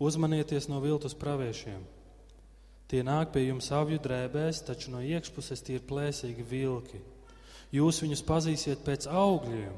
Uzmanieties 0.00 0.64
no 0.72 0.78
viltus 0.80 1.12
praviešiem. 1.12 1.82
Tie 2.90 3.04
nāk 3.06 3.30
pie 3.30 3.44
jums 3.44 3.68
avju 3.70 4.00
drēbēs, 4.02 4.64
taču 4.66 4.90
no 4.90 4.98
iekšpuses 4.98 5.62
tie 5.62 5.76
ir 5.78 5.86
plēsīgi 5.86 6.42
vilki. 6.42 6.98
Jūs 7.70 8.00
viņus 8.02 8.24
pazīsiet 8.26 8.82
pēc 8.82 9.06
augļiem. 9.06 9.76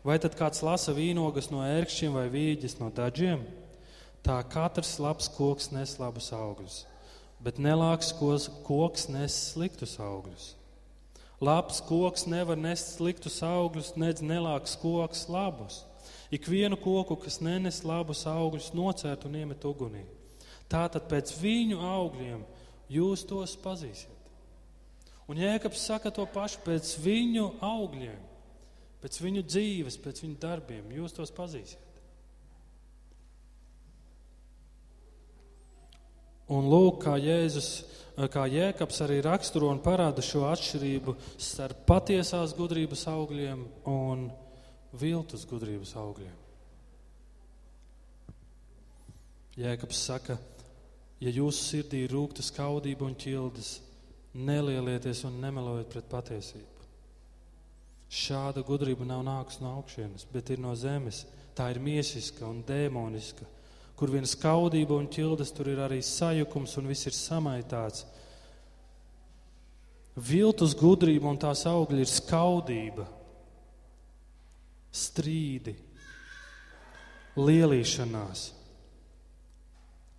Vai 0.00 0.16
tad 0.22 0.32
kāds 0.38 0.62
lasa 0.64 0.94
vīnogas 0.96 1.50
no 1.52 1.60
ērkšķiem 1.60 2.16
vai 2.16 2.24
vīģes 2.32 2.78
no 2.80 2.88
daļiem? 2.94 3.42
Tā 4.24 4.38
katrs 4.48 4.96
labs 4.96 5.28
koks 5.36 5.68
nes 5.76 5.92
labus 6.00 6.30
augļus, 6.32 6.78
bet 7.44 7.60
nelāks 7.60 8.14
koks 8.16 9.10
nes 9.12 9.36
sliktus 9.52 9.98
augļus. 10.00 10.54
Labs 11.44 11.82
koks 11.86 12.24
nevar 12.26 12.58
nest 12.58 12.96
sliktus 12.96 13.42
augļus, 13.46 13.92
nedz 14.00 14.24
nelāks 14.24 14.72
koks 14.80 15.28
labus. 15.30 15.84
Ikvienu 16.34 16.80
koku, 16.80 17.20
kas 17.20 17.42
nenes 17.44 17.84
labus 17.86 18.24
augļus, 18.26 18.72
nocērt 18.74 19.28
un 19.28 19.36
iemet 19.38 19.68
ugunī. 19.68 20.08
Tātad 20.68 21.08
pēc 21.08 21.32
viņu 21.40 21.80
augļiem 21.80 22.44
jūs 22.92 23.24
tos 23.28 23.56
pazīsiet. 23.62 24.14
Un 25.28 25.40
Jēkabs 25.40 25.82
saka 25.84 26.12
to 26.12 26.24
pašu 26.32 26.62
pēc 26.64 26.94
viņu 27.04 27.50
augļiem, 27.64 28.16
pēc 29.02 29.20
viņu 29.20 29.44
dzīves, 29.44 29.98
pēc 30.00 30.22
viņu 30.24 30.40
darbiem. 30.40 30.88
Jūs 30.96 31.16
tos 31.16 31.32
pazīsiet. 31.36 31.84
Un 36.48 36.64
lūk, 36.72 37.02
kā 37.04 37.18
Jēzus, 37.20 37.68
kā 38.32 38.46
Jēkabs 38.48 39.02
arī 39.04 39.18
raksturo 39.24 39.68
un 39.68 39.82
parāda 39.84 40.24
šo 40.24 40.46
atšķirību 40.48 41.12
starp 41.36 41.84
patiesās 41.88 42.54
gudrības 42.56 43.04
augļiem 43.12 43.66
un 43.92 44.30
viltus 44.96 45.44
gudrības 45.48 45.92
augļiem. 46.00 46.36
Jēkabs 49.58 50.00
saka, 50.08 50.38
ja 51.20 51.32
jūsu 51.34 51.62
sirdī 51.64 52.04
ir 52.04 52.14
rūkta 52.14 52.44
skaudība 52.46 53.06
un 53.08 53.16
ķildes, 53.18 53.78
nelielieties 54.38 55.24
un 55.26 55.40
nemelojiet 55.42 55.90
pret 55.92 56.10
patiesību. 56.10 56.78
Šāda 58.08 58.62
gudrība 58.64 59.04
nav 59.04 59.20
nākusi 59.26 59.60
no 59.60 59.74
augšienes, 59.78 60.24
bet 60.32 60.50
ir 60.54 60.62
no 60.62 60.72
zemes. 60.78 61.26
Tā 61.56 61.68
ir 61.72 61.80
miesiska 61.82 62.46
un 62.46 62.62
dēmoniska. 62.64 63.44
Kur 63.98 64.12
viena 64.12 64.28
skaudība 64.30 64.94
un 64.96 65.08
ķildes, 65.10 65.50
tur 65.52 65.72
ir 65.72 65.82
arī 65.82 65.98
sajukums 66.04 66.76
un 66.78 66.88
viss 66.88 67.08
ir 67.10 67.16
samaitāts. 67.16 68.06
Viltus 70.18 70.74
gudrība 70.78 71.28
un 71.30 71.38
tās 71.38 71.64
augļi 71.68 72.00
ir 72.02 72.10
skaudība, 72.10 73.04
strīdi, 74.94 75.74
lielīšanās, 77.38 78.46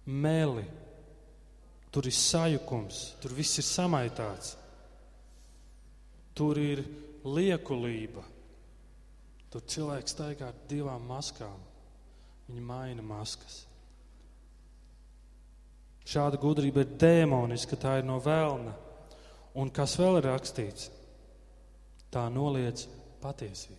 meli. 0.05 0.67
Tur 1.89 2.05
ir 2.05 2.13
sajukums, 2.15 3.03
tur 3.21 3.33
viss 3.37 3.57
ir 3.57 3.65
samaitāts. 3.65 4.55
Tur 6.37 6.59
ir 6.61 6.83
liekulība, 7.25 8.23
Tur 9.49 9.65
cilvēks 9.65 10.13
staigā 10.13 10.51
ar 10.51 10.61
divām 10.69 11.07
maskām. 11.09 11.57
Viņi 12.49 12.61
maina 12.65 13.05
maskas. 13.05 13.63
Šāda 16.09 16.39
gudrība 16.41 16.83
ir 16.85 16.93
dēmoniska, 17.01 17.77
tā 17.77 17.99
ir 17.99 18.05
no 18.05 18.17
vēlna. 18.21 18.73
Un 19.57 19.69
kas 19.73 19.95
vēl 19.97 20.19
ir 20.19 20.29
rakstīts? 20.29 20.89
Tā 22.13 22.25
noliedz 22.33 22.85
patiesību. 23.21 23.77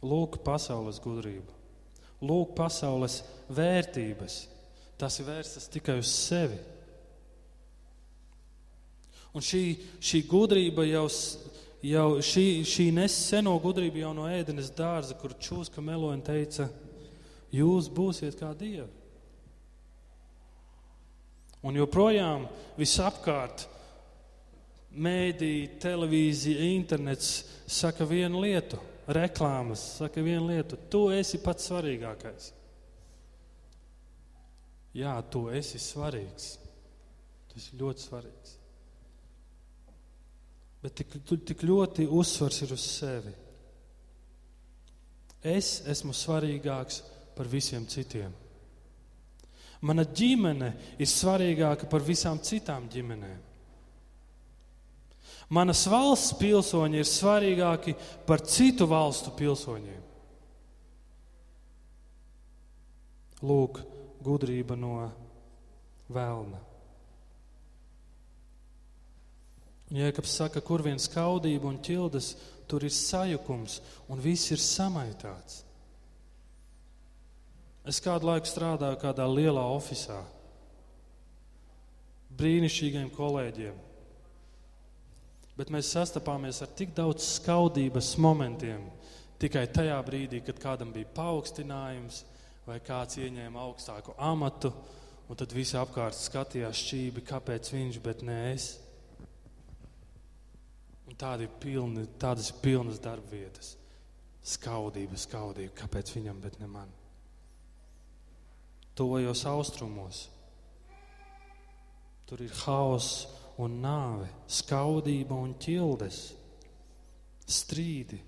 Lūk, 0.00 0.38
pasaules 0.44 0.96
gudrība, 1.04 1.52
lūk, 2.24 2.54
pasaules 2.56 3.18
vērtības. 3.52 4.38
Tas 5.00 5.16
ir 5.16 5.30
vērstas 5.30 5.70
tikai 5.72 5.96
uz 6.02 6.10
sevi. 6.12 6.58
Un 9.32 9.44
šī, 9.44 9.62
šī 10.02 10.24
gudrība 10.28 10.84
jau, 10.88 11.06
jau 11.86 12.06
šī, 12.24 12.46
šī 12.66 12.90
neseno 12.92 13.54
gudrība 13.62 14.02
jau 14.02 14.12
no 14.18 14.26
ēdenes 14.28 14.72
dārza, 14.76 15.16
kur 15.16 15.36
čūska 15.38 15.80
meloņa 15.84 16.26
teica, 16.26 16.66
jūs 17.54 17.88
būsiet 17.94 18.36
kā 18.40 18.50
dievi. 18.58 18.90
Un 21.64 21.76
joprojām 21.76 22.46
visapkārt 22.80 23.66
mēdī, 24.90 25.78
televīzija, 25.80 26.70
internets 26.74 27.44
saka 27.70 28.06
vienu 28.08 28.40
lietu, 28.42 28.80
reklāmas 29.06 29.82
saka 30.00 30.24
vienu 30.24 30.48
lietu. 30.48 30.78
Tu 30.90 31.04
esi 31.14 31.38
pats 31.44 31.68
svarīgākais. 31.70 32.50
Jā, 34.96 35.12
tu 35.30 35.46
esi 35.54 35.78
svarīgs. 35.78 36.56
Tas 37.50 37.68
ir 37.70 37.82
ļoti 37.82 38.06
svarīgs. 38.06 38.56
Bet 40.80 40.96
tik, 40.96 41.18
tik 41.46 41.62
ļoti 41.68 42.06
uzsvars 42.08 42.62
ir 42.64 42.74
uz 42.74 42.84
sevi. 42.96 43.32
Es 45.40 45.80
esmu 45.88 46.14
svarīgāks 46.16 47.02
par 47.36 47.48
visiem 47.48 47.86
citiem. 47.88 48.32
Mana 49.80 50.04
ģimene 50.04 50.74
ir 51.00 51.08
svarīgāka 51.08 51.88
par 51.88 52.04
visām 52.04 52.40
citām 52.44 52.88
ģimenēm. 52.92 53.38
Manas 55.50 55.82
valsts 55.90 56.36
pilsoņi 56.38 57.00
ir 57.00 57.08
svarīgāki 57.08 57.96
par 58.26 58.44
citu 58.46 58.86
valstu 58.90 59.32
pilsoņiem. 59.38 60.02
Lūk, 63.40 63.80
gudrība 64.24 64.76
no 64.78 64.94
vēlna. 66.12 66.60
Jēkabs 69.90 70.36
saka, 70.38 70.62
kur 70.62 70.84
vien 70.86 71.00
skaudība 71.02 71.66
un 71.66 71.80
ķildes, 71.82 72.34
tur 72.70 72.86
ir 72.86 72.94
sajukums 72.94 73.80
un 74.10 74.22
viss 74.22 74.52
ir 74.54 74.62
samaitāts. 74.62 75.64
Es 77.90 77.98
kādu 78.04 78.28
laiku 78.28 78.46
strādāju 78.46 79.00
kādā 79.02 79.26
lielā 79.26 79.64
oficiālā, 79.74 80.22
brīnišķīgiem 82.38 83.08
kolēģiem. 83.16 83.78
Bet 85.58 85.72
mēs 85.74 85.90
sastapāmies 85.92 86.60
ar 86.62 86.70
tik 86.76 86.94
daudz 86.96 87.26
skaudības 87.34 88.14
momentiem 88.22 88.86
tikai 89.40 89.66
tajā 89.72 89.96
brīdī, 90.06 90.38
kad 90.44 90.60
kādam 90.62 90.92
bija 90.94 91.08
paaugstinājums 91.16 92.22
vai 92.70 92.78
kāds 92.86 93.18
ieņēma 93.18 93.64
augstāku 93.66 94.14
amatu, 94.22 94.70
un 95.28 95.38
tad 95.38 95.52
visi 95.54 95.76
apkārt 95.78 96.18
skatījās 96.18 96.84
šķīvi, 96.84 97.26
kāpēc 97.26 97.72
viņš, 97.74 98.00
bet 98.04 98.24
nē 98.26 98.38
es. 98.52 98.70
Un 101.10 101.18
tādi 101.18 101.48
ir 101.48 101.58
pilni, 101.62 102.06
tādas 102.22 102.52
ir 102.52 102.62
pilnas 102.62 103.02
darba 103.02 103.34
vietas. 103.34 103.74
Skaudība, 104.46 105.18
skaudība, 105.20 105.74
kāpēc 105.82 106.14
viņam, 106.16 106.40
bet 106.40 106.58
ne 106.62 106.70
man 106.70 106.96
tuvajos 109.00 109.46
austrumos. 109.48 110.28
Tur 112.28 112.42
ir 112.44 112.52
haoss 112.66 113.24
un 113.64 113.78
nāve, 113.80 114.28
skaudība 114.44 115.38
un 115.40 115.54
ķildes, 115.56 116.18
strīdi. 117.48 118.20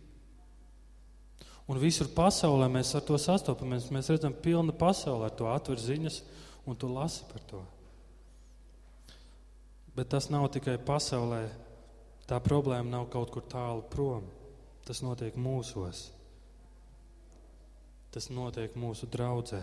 Un 1.73 1.81
visur 1.81 2.11
pasaulē 2.13 2.69
mēs 2.69 2.93
ar 2.99 3.05
to 3.09 3.17
sastopamies. 3.17 3.89
Mēs 3.95 4.11
redzam, 4.13 4.35
ka 4.37 4.45
pilna 4.45 4.75
pasaule 4.77 5.31
ar 5.31 5.37
to 5.37 5.49
atver 5.49 5.81
ziņas, 5.81 6.21
un 6.69 6.77
tu 6.77 6.91
lasi 6.93 7.25
par 7.31 7.45
to. 7.49 7.63
Bet 9.97 10.13
tas 10.13 10.29
nav 10.33 10.51
tikai 10.53 10.77
pasaulē. 10.77 11.47
Tā 12.29 12.39
problēma 12.45 12.93
nav 12.93 13.09
kaut 13.13 13.33
kur 13.33 13.45
tālu 13.49 13.85
prom. 13.93 14.29
Tas 14.85 15.01
notiek 15.01 15.37
mūsos. 15.41 16.11
Tas 18.13 18.29
notiek 18.29 18.77
mūsu 18.77 19.09
draudzē 19.09 19.63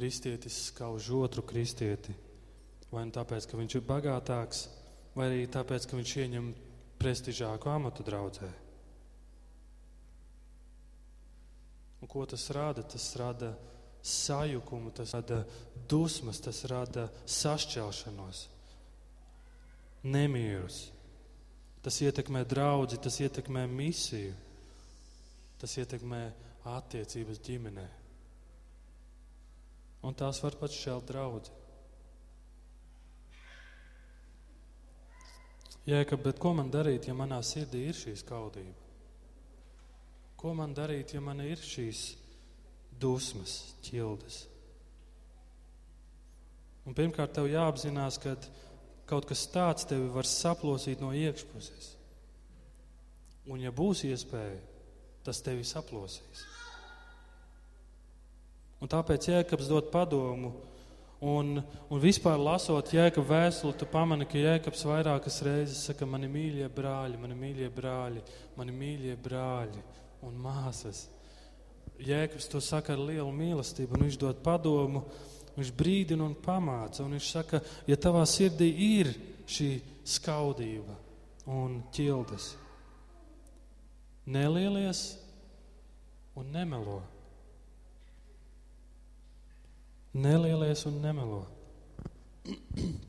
kristietis 0.00 0.66
skauž 0.70 1.10
otru 1.10 1.42
kristieti. 1.42 2.14
Vai 2.90 3.04
nu 3.06 3.14
tāpēc, 3.14 3.46
ka 3.46 3.58
viņš 3.58 3.76
ir 3.76 3.86
bagātāks, 3.86 4.64
vai 5.14 5.28
arī 5.28 5.44
tāpēc, 5.50 5.86
ka 5.86 5.98
viņš 5.98 6.16
ieņem 6.24 6.50
prestižāku 6.98 7.70
amatu 7.70 8.06
draudzē. 8.06 8.48
Un 12.00 12.08
ko 12.08 12.24
tas 12.26 12.48
rada? 12.56 12.82
Tas 12.82 13.10
rada 13.20 13.52
sajukumu, 14.02 14.90
tas 14.96 15.12
rada 15.14 15.42
dusmas, 15.88 16.40
tas 16.40 16.64
rada 16.64 17.10
sašķelšanos, 17.28 18.46
nemierus. 20.02 20.86
Tas 21.84 22.00
ietekmē 22.04 22.44
draugu, 22.48 22.96
tas 23.00 23.20
ietekmē 23.20 23.64
misiju, 23.68 24.34
tas 25.60 25.76
ietekmē 25.80 26.26
attiecības 26.76 27.40
ģimenei 27.44 27.88
un 30.02 30.16
tās 30.16 30.40
var 30.42 30.56
pat 30.60 30.72
šķelt 30.74 31.08
draudzi. 31.10 31.56
Jēka, 35.88 36.18
bet 36.20 36.38
ko 36.40 36.52
man 36.54 36.70
darīt, 36.72 37.08
ja 37.08 37.16
manā 37.16 37.40
sirdī 37.44 37.86
ir 37.88 37.96
šī 37.96 38.14
skaudība? 38.20 38.79
Ko 40.40 40.54
man 40.56 40.72
darīt, 40.72 41.12
ja 41.12 41.20
man 41.20 41.42
ir 41.44 41.60
šīs 41.60 42.14
dusmas, 43.00 43.74
ķildes? 43.84 44.38
Un 46.88 46.96
pirmkārt, 46.96 47.34
tev 47.36 47.50
jāapzinās, 47.50 48.16
ka 48.22 48.32
kaut 49.10 49.28
kas 49.28 49.44
tāds 49.52 49.84
tevi 49.90 50.08
var 50.14 50.24
saplosīt 50.24 51.02
no 51.04 51.10
iekšpuses. 51.12 51.90
Un, 53.50 53.60
ja 53.60 53.72
būs 53.74 54.06
iespēja, 54.08 54.56
tas 55.26 55.42
tevi 55.44 55.66
saplosīs. 55.66 56.46
Un 58.80 58.88
tāpēc 58.88 59.28
Jēkabs 59.28 59.68
dod 59.68 59.92
padomu. 59.92 60.54
Un, 61.20 61.58
un 61.92 62.00
vispār 62.00 62.40
lasot 62.40 62.94
Jēkabs 62.96 63.28
vēstuli, 63.28 63.76
tu 63.76 63.84
pamani, 63.92 64.24
ka 64.24 64.40
Jēkabs 64.40 64.88
vairākas 64.88 65.42
reizes 65.44 65.84
saka, 65.90 66.08
mani 66.08 66.32
mīļie 66.32 66.70
brāļi, 66.72 67.20
mani 67.20 67.36
mīļie 67.42 67.68
brāļi, 67.76 68.24
mani 68.56 68.80
mīļie 68.80 69.18
brāļi 69.20 69.88
un 70.26 70.36
māsas. 70.40 71.06
Jēkabs 72.00 72.48
to 72.48 72.62
saka 72.64 72.94
ar 72.94 73.02
lielu 73.02 73.30
mīlestību, 73.34 73.96
un 73.96 74.06
viņš 74.06 74.18
dod 74.20 74.40
padomu, 74.44 75.04
viņš 75.56 75.72
brīdina 75.76 76.24
un 76.24 76.36
pamāca. 76.40 77.04
Un 77.04 77.16
viņš 77.16 77.30
saka, 77.34 77.60
ja 77.88 77.98
tavā 78.00 78.24
sirdī 78.28 78.70
ir 79.00 79.12
šī 79.50 79.70
skaudība 80.08 80.96
un 81.50 81.80
ķildes, 81.94 82.52
nelielies 84.30 85.04
un 86.38 86.52
nemelo. 86.54 87.00
Nelielies 90.14 90.86
un 90.90 91.00
nemelo. 91.02 91.44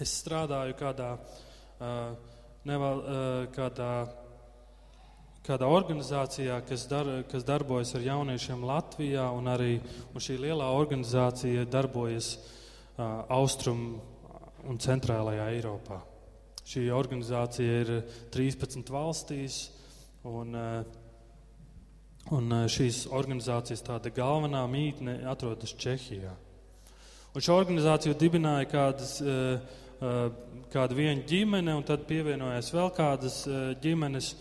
Es 0.00 0.14
strādāju 0.22 0.72
kādā, 0.80 1.10
uh, 1.84 2.14
neval, 2.64 3.02
uh, 3.04 3.42
kādā, 3.52 3.90
kādā 5.46 5.68
organizācijā, 5.70 6.60
kas, 6.68 6.86
dar, 6.90 7.08
kas 7.30 7.46
darbojas 7.48 7.94
ar 7.96 8.04
jauniešiem 8.04 8.64
Latvijā, 8.68 9.26
un 9.34 9.50
arī 9.50 9.80
un 10.12 10.22
šī 10.22 10.38
lielā 10.42 10.68
organizācija 10.76 11.66
darbojas 11.70 12.34
uh, 12.36 13.24
Austrum 13.32 14.00
un 14.68 14.80
Centrālajā 14.80 15.50
Eiropā. 15.56 16.02
Šī 16.70 16.86
organizācija 16.94 17.82
ir 17.82 17.92
13 18.30 18.92
valstīs, 18.94 19.62
un 20.28 20.54
uh, 20.54 20.98
Un 22.28 22.52
šīs 22.70 23.06
organizācijas 23.10 23.80
tāda 23.82 24.10
galvenā 24.14 24.60
mītne 24.70 25.16
atrodas 25.26 25.72
Čehijā. 25.80 26.30
Un 27.34 27.42
šo 27.42 27.56
organizāciju 27.58 28.14
dibināja 28.18 28.68
kādas, 28.70 29.16
eh, 29.22 29.58
eh, 30.02 30.30
kāda 30.70 30.94
viena 30.94 31.22
ģimene, 31.26 31.74
un 31.74 31.82
tad 31.82 32.06
pievienojās 32.06 32.70
vēl 32.74 32.92
kādas 32.94 33.46
ģimenes. 33.82 34.34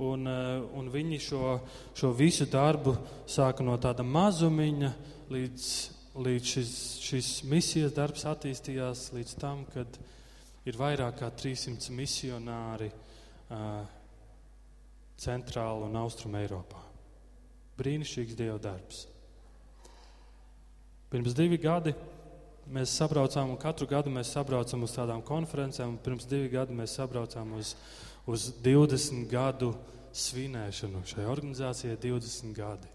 Un, 0.00 0.24
un 0.24 0.86
viņi 0.88 1.18
šo, 1.20 1.58
šo 1.96 2.12
visu 2.16 2.46
darbu 2.48 2.94
sāka 3.28 3.64
no 3.66 3.74
tāda 3.82 4.04
mazumiņa, 4.06 4.90
līdz, 5.30 5.66
līdz 6.16 6.52
šis, 6.54 6.74
šis 7.04 7.30
misijas 7.50 7.92
darbs 7.96 8.24
attīstījās 8.30 9.10
līdz 9.12 9.36
tam, 9.42 9.66
kad 9.74 10.00
ir 10.64 10.78
vairāk 10.80 11.20
kā 11.20 11.28
300 11.42 11.92
misionāri 11.96 12.88
uh, 12.90 13.82
centrāla 15.20 15.88
un 15.88 16.00
austruma 16.00 16.40
Eiropā. 16.40 16.80
Brīnišķīgs 17.80 18.36
Dieva 18.36 18.58
darbs. 18.60 19.04
Pirms 21.10 21.34
divi 21.34 21.58
gadi 21.58 21.94
mēs 22.70 22.92
sabraucām, 22.94 23.50
un 23.50 23.58
katru 23.58 23.88
gadu 23.90 24.12
mēs 24.14 24.30
sabraucam 24.34 24.84
uz 24.86 24.92
tādām 24.94 25.24
konferencēm. 25.26 25.96
Pirms 26.04 26.28
divi 26.30 26.52
gadi 26.52 26.76
mēs 26.76 26.94
sabraucām 27.00 27.56
uz, 27.58 27.74
uz 28.30 28.50
20 28.62 29.26
gadu 29.30 29.72
svinēšanu. 30.14 31.02
Šai 31.06 31.26
organizācijai 31.30 31.98
20 31.98 32.54
gadi. 32.54 32.90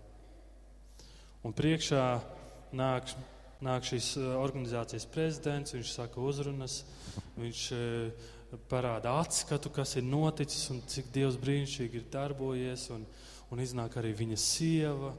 Un 1.46 1.54
priekšā 1.54 2.04
nāk, 2.76 3.12
nāk 3.64 3.88
šīs 3.90 4.16
eh, 4.20 4.30
organizācijas 4.40 5.08
prezidents, 5.12 5.76
viņš 5.76 5.92
saka 5.98 6.24
uzrunas, 6.24 6.80
viņš 7.38 7.66
eh, 7.76 8.32
parāda 8.72 9.18
atskatu, 9.20 9.72
kas 9.76 9.98
ir 10.00 10.08
noticis 10.08 10.70
un 10.72 10.82
cik 10.88 11.12
Dievs 11.14 11.40
brīnišķīgi 11.42 12.02
ir 12.02 12.10
darbojies. 12.14 12.90
Un, 12.96 13.06
un 13.54 13.62
iznāk 13.62 14.00
arī 14.00 14.16
viņa 14.18 14.40
sieva, 14.42 15.12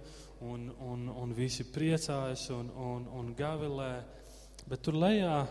un, 0.43 0.67
un, 0.83 1.07
un 1.13 1.37
visi 1.37 1.69
priecājas 1.73 2.49
un, 2.57 2.73
un, 2.73 3.07
un 3.21 3.31
gavilē. 3.37 3.93
Bet 4.67 4.83
tur 4.83 4.99
lejā 4.99 5.45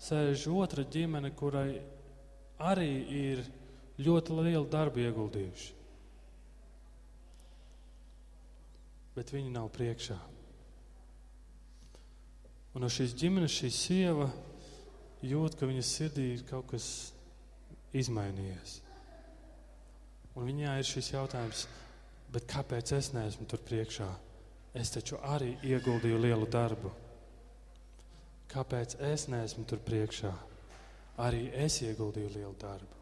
sēž 0.00 0.48
otra 0.56 0.82
ģimene, 0.88 1.30
kurai 1.38 1.78
arī 2.60 2.92
ir 3.20 3.44
ļoti 4.00 4.36
lielu 4.40 4.66
darbu 4.70 5.02
ieguldījuši. 5.04 5.76
Bet 9.16 9.32
viņi 9.34 9.52
nav 9.54 9.68
priekšā. 9.74 10.18
Un 12.74 12.84
no 12.84 12.88
šīs 12.92 13.16
ģimenes 13.18 13.52
šī 13.52 13.70
sieva 13.74 14.28
jūt, 15.26 15.58
ka 15.58 15.66
viņas 15.68 15.94
sirdī 15.98 16.30
ir 16.36 16.46
kaut 16.48 16.70
kas 16.70 16.86
izmainījies. 17.92 18.78
Un 20.38 20.46
viņai 20.46 20.76
ir 20.78 20.86
šis 20.86 21.10
jautājums, 21.12 21.66
Bet 22.30 22.46
kāpēc 22.46 22.92
es 22.94 23.10
neesmu 23.10 23.46
tur 23.50 23.58
priekšā? 23.66 24.06
Es 24.78 24.92
taču 24.94 25.18
arī 25.26 25.56
ieguldīju 25.66 26.18
lielu 26.22 26.46
darbu. 26.46 26.92
Kāpēc 28.50 28.94
es 29.08 29.26
neesmu 29.32 29.64
tur 29.66 29.82
priekšā? 29.82 30.30
Arī 31.26 31.48
es 31.64 31.80
ieguldīju 31.82 32.30
lielu 32.36 32.54
darbu. 32.60 32.99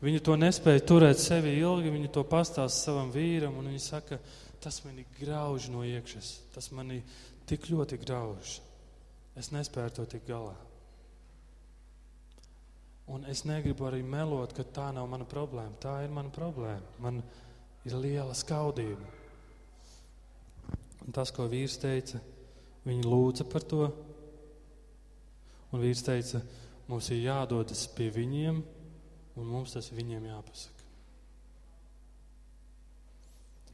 Viņa 0.00 0.22
to 0.24 0.36
nespēja 0.40 0.80
turēt 0.88 1.20
sevi 1.20 1.58
ilgi, 1.60 1.92
viņa 1.92 2.10
to 2.14 2.24
pastāsta 2.24 2.86
savam 2.86 3.10
vīram, 3.12 3.58
un 3.60 3.68
viņa 3.68 3.82
saka, 3.84 4.16
tas 4.64 4.80
mani 4.86 5.04
grauž 5.18 5.68
no 5.72 5.84
iekšas, 5.84 6.30
tas 6.54 6.70
mani 6.72 7.02
tik 7.48 7.68
ļoti 7.68 8.00
grauž. 8.00 8.56
Es 9.36 9.52
nespēju 9.52 9.92
to 9.98 10.06
tikt 10.08 10.28
galā. 10.28 10.56
Un 13.10 13.24
es 13.26 13.42
negribu 13.44 13.88
arī 13.88 14.00
melot, 14.06 14.52
ka 14.54 14.62
tā 14.62 14.88
nav 14.94 15.08
mana 15.10 15.26
problēma. 15.26 15.74
Tā 15.82 15.96
ir 16.04 16.12
mana 16.14 16.30
problēma. 16.30 16.94
Man 17.02 17.18
ir 17.84 17.96
liela 17.98 18.36
skaudība. 18.38 19.08
Un 21.00 21.16
tas, 21.16 21.32
ko 21.34 21.48
vīrs 21.50 21.78
teica, 21.82 22.20
viņi 22.86 23.08
lūdza 23.08 23.46
par 23.50 23.66
to. 23.66 23.88
Un 25.70 25.82
vīrs 25.82 26.04
teica, 26.06 26.42
mums 26.86 27.10
ir 27.10 27.24
jādodas 27.24 27.88
pie 27.96 28.10
viņiem, 28.14 28.60
un 29.38 29.48
mums 29.50 29.76
tas 29.76 29.90
viņiem 29.94 30.30
jāpasaka. 30.30 30.86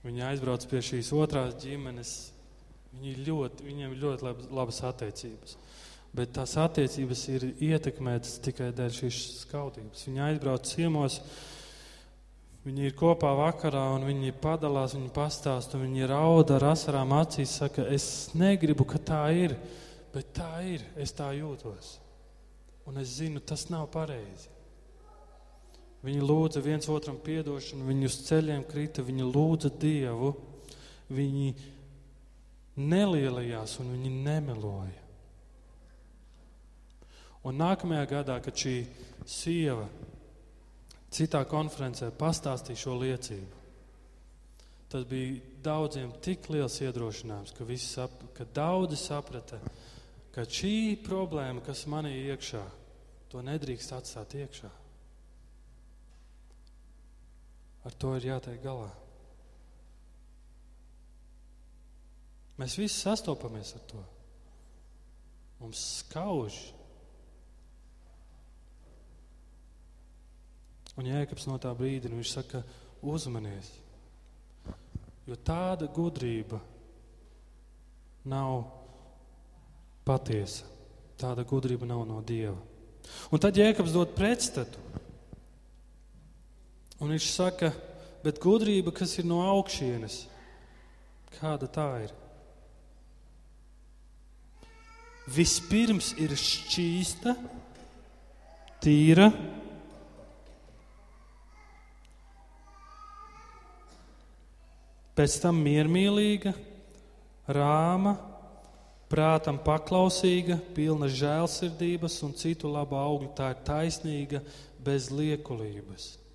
Viņi 0.07 0.27
aizbrauc 0.29 0.67
pie 0.71 0.83
šīs 0.87 1.11
otrās 1.17 1.57
ģimenes. 1.63 2.17
Viņi 2.97 3.15
ļoti, 3.27 3.65
viņiem 3.67 3.97
ļoti 4.01 4.35
labas 4.55 4.83
attiecības 4.87 5.57
bet 6.17 6.33
tās 6.37 6.55
attiecības 6.61 7.23
ir 7.35 7.45
ietekmētas 7.75 8.39
tikai 8.45 8.71
dēļ 8.77 8.95
šīs 9.01 9.21
skaudības. 9.43 10.07
Viņi 10.09 10.23
aizbrauc 10.31 10.65
ciemos, 10.69 11.19
viņi 12.65 12.89
ir 12.89 12.97
kopā 12.97 13.35
vakarā 13.37 13.85
un 13.99 14.07
viņi 14.09 14.33
padalās, 14.41 14.97
viņi 14.97 15.13
pastāst, 15.17 15.77
un 15.77 15.85
viņi 15.85 16.09
rauda 16.11 16.57
ar 16.57 16.71
asarām 16.73 17.13
acīs, 17.19 17.59
saka, 17.61 17.85
es 17.93 18.33
negribu, 18.35 18.89
ka 18.89 19.03
tā 19.13 19.23
ir, 19.37 19.57
bet 20.15 20.33
tā 20.39 20.51
ir, 20.65 20.87
es 20.97 21.13
tā 21.17 21.29
jūtos. 21.37 21.97
Un 22.89 23.03
es 23.03 23.19
zinu, 23.19 23.43
tas 23.43 23.67
nav 23.69 23.91
pareizi. 23.93 24.56
Viņi 26.07 26.23
lūdza 26.23 26.61
viens 26.63 26.87
otram 26.93 27.17
piedošanu, 27.19 27.87
viņi 27.89 28.07
uz 28.07 28.21
ceļiem 28.29 28.63
krita, 28.69 29.03
viņi 29.03 29.27
lūdza 29.27 29.73
Dievu, 29.75 30.31
viņi 31.11 31.49
nelielajās 32.77 33.79
un 33.83 33.91
viņi 33.97 34.13
nemeloja. 34.23 35.03
Un 37.47 37.59
nākamajā 37.59 38.07
gadā, 38.11 38.37
kad 38.43 38.55
šī 38.59 38.77
sieva 39.27 39.87
citā 41.15 41.43
konferencē 41.49 42.13
pastāstīja 42.15 42.83
šo 42.85 42.97
liecību, 43.03 43.61
tas 44.91 45.07
bija 45.11 45.43
daudziem 45.67 46.15
tik 46.23 46.47
liels 46.55 46.81
iedrošinājums, 46.83 47.55
ka, 47.55 47.67
sap, 47.83 48.19
ka 48.35 48.47
daudzi 48.55 48.99
saprata, 48.99 49.59
ka 50.35 50.47
šī 50.47 51.03
problēma, 51.07 51.63
kas 51.67 51.87
manī 51.91 52.15
iekšā, 52.31 52.63
to 53.31 53.43
nedrīkst 53.43 53.95
atstāt 53.97 54.39
iekšā. 54.39 54.71
Ar 57.87 57.95
to 57.95 58.17
ir 58.19 58.33
jātiek 58.33 58.59
galā. 58.65 58.91
Mēs 62.59 62.75
visi 62.81 62.97
sastopamies 62.99 63.75
ar 63.77 63.85
to. 63.91 64.03
Mums 65.61 65.83
skauž 66.01 66.57
Un 70.97 71.09
Jēkabs 71.11 71.45
no 71.49 71.59
tā 71.61 71.73
brīdina, 71.77 72.17
viņš 72.17 72.31
saka, 72.39 72.63
uzmanies. 73.05 73.69
Jo 75.29 75.37
tāda 75.45 75.89
gudrība 75.93 76.61
nav 78.31 78.63
patiesa. 80.07 80.65
Tāda 81.21 81.45
gudrība 81.49 81.89
nav 81.89 82.05
no 82.09 82.23
Dieva. 82.25 82.57
Un 83.33 83.43
tad 83.43 83.59
Jēkabs 83.61 83.93
dod 83.93 84.15
pretstatu. 84.17 84.81
Un 86.97 87.13
viņš 87.13 87.27
saka, 87.29 87.73
bet 88.25 88.41
gudrība, 88.41 88.95
kas 88.95 89.19
ir 89.21 89.27
no 89.29 89.43
augšienes, 89.45 90.23
kāda 91.37 91.69
tā 91.69 91.89
ir? 92.07 92.15
Vispirms 95.27 96.13
ir 96.23 96.33
šķīsta, 96.39 97.35
tīra 98.81 99.27
pēc 105.17 105.39
tam 105.43 105.59
miermīlīga, 105.65 106.53
rāma, 107.49 108.15
prātam 109.11 109.59
paklausīga, 109.63 110.59
pilna 110.77 111.09
žēlsirdības 111.11 112.21
un 112.27 112.37
citu 112.37 112.71
labu 112.73 112.99
augļu. 113.01 113.33
Tā 113.37 113.53
ir 113.55 113.65
taisnīga, 113.67 114.43
bez 114.87 115.11
liekulības. 115.15 116.26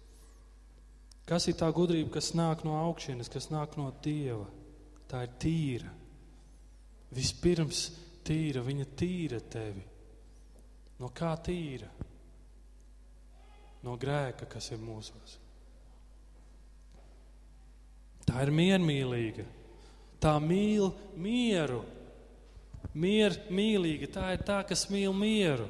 Kas 1.29 1.47
ir 1.47 1.57
tā 1.59 1.69
gudrība, 1.73 2.15
kas 2.17 2.33
nāk 2.35 2.65
no 2.67 2.75
augšas, 2.81 3.29
kas 3.31 3.49
nāk 3.53 3.77
no 3.79 3.91
Dieva? 4.03 4.47
Tā 5.11 5.25
ir 5.25 5.35
tīra. 5.41 5.91
Vispirms 7.11 7.85
tīra, 8.25 8.63
viņa 8.63 8.87
tīra 8.97 9.41
tevi. 9.51 9.83
No 11.01 11.09
kā 11.15 11.33
tīra? 11.43 11.89
No 13.81 13.97
grēka, 13.97 14.45
kas 14.49 14.69
ir 14.71 14.81
mūsos. 14.81 15.39
Tā 18.27 18.45
ir 18.45 18.53
miermīlīga. 18.55 19.45
Tā 20.21 20.35
mīl 20.39 20.91
mieru. 21.17 21.81
Mier, 22.93 23.33
mīlīga, 23.49 24.09
tā 24.11 24.33
ir 24.35 24.43
tā, 24.45 24.61
kas 24.67 24.85
mīl 24.91 25.13
mieru. 25.15 25.65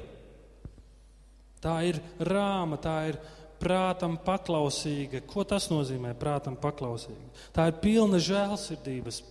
Tā 1.62 1.76
ir 1.86 2.00
rāma, 2.26 2.76
tā 2.82 2.96
ir 3.12 3.18
prātam 3.62 4.18
paklausīga. 4.18 5.22
Ko 5.30 5.46
tas 5.46 5.68
nozīmē? 5.70 6.16
Prātam 6.18 6.58
paklausīga. 6.58 7.30
Tā 7.54 7.68
ir 7.70 7.78
pilna 7.82 8.18
žēlsirdības, 8.22 9.22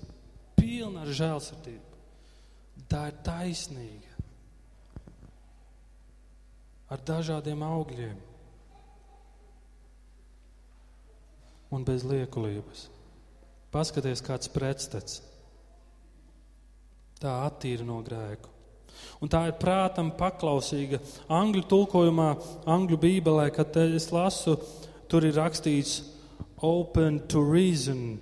pilna 0.56 1.04
ar 1.04 1.12
žēlsirdību. 1.20 2.00
Tā 2.92 3.06
ir 3.12 3.20
taisnīga. 3.28 4.10
Ar 6.92 7.04
dažādiem 7.08 7.62
augļiem 7.64 8.18
un 11.72 11.86
bez 11.88 12.04
liekulības. 12.04 12.90
Paskaties, 13.72 14.20
kāds 14.26 14.52
pretstats. 14.52 15.22
Tā 17.22 17.38
attīra 17.46 17.86
no 17.88 18.02
grēku. 18.04 18.52
Un 19.22 19.30
tā 19.30 19.46
ir 19.50 19.58
prātam 19.62 20.12
paklausīga. 20.18 21.02
Angļu 21.30 21.66
tulkojumā, 21.70 22.30
angļu 22.66 22.98
bībelē, 23.02 23.50
kad 23.54 23.78
es 23.84 24.10
lasu, 24.14 24.58
tur 25.12 25.28
ir 25.28 25.38
rakstīts 25.38 26.00
open 26.62 27.20
to 27.28 27.44
reason. 27.46 28.20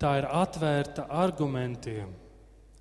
Tā 0.00 0.18
ir 0.20 0.28
atvērta 0.28 1.06
argumentiem. 1.08 2.12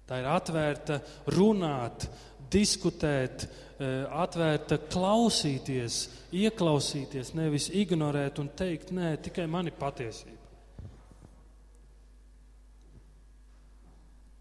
Tā 0.06 0.20
ir 0.22 0.28
atvērta 0.30 1.00
runāt, 1.34 2.08
diskutēt, 2.52 3.48
eh, 3.80 4.06
atvērta 4.06 4.78
klausīties, 4.78 6.10
ieklausīties, 6.32 7.34
nevis 7.34 7.70
ignorēt 7.70 8.40
un 8.40 8.50
teikt, 8.50 8.92
nē, 8.92 9.18
tikai 9.18 9.48
mani 9.50 9.72
patiesība. 9.72 10.44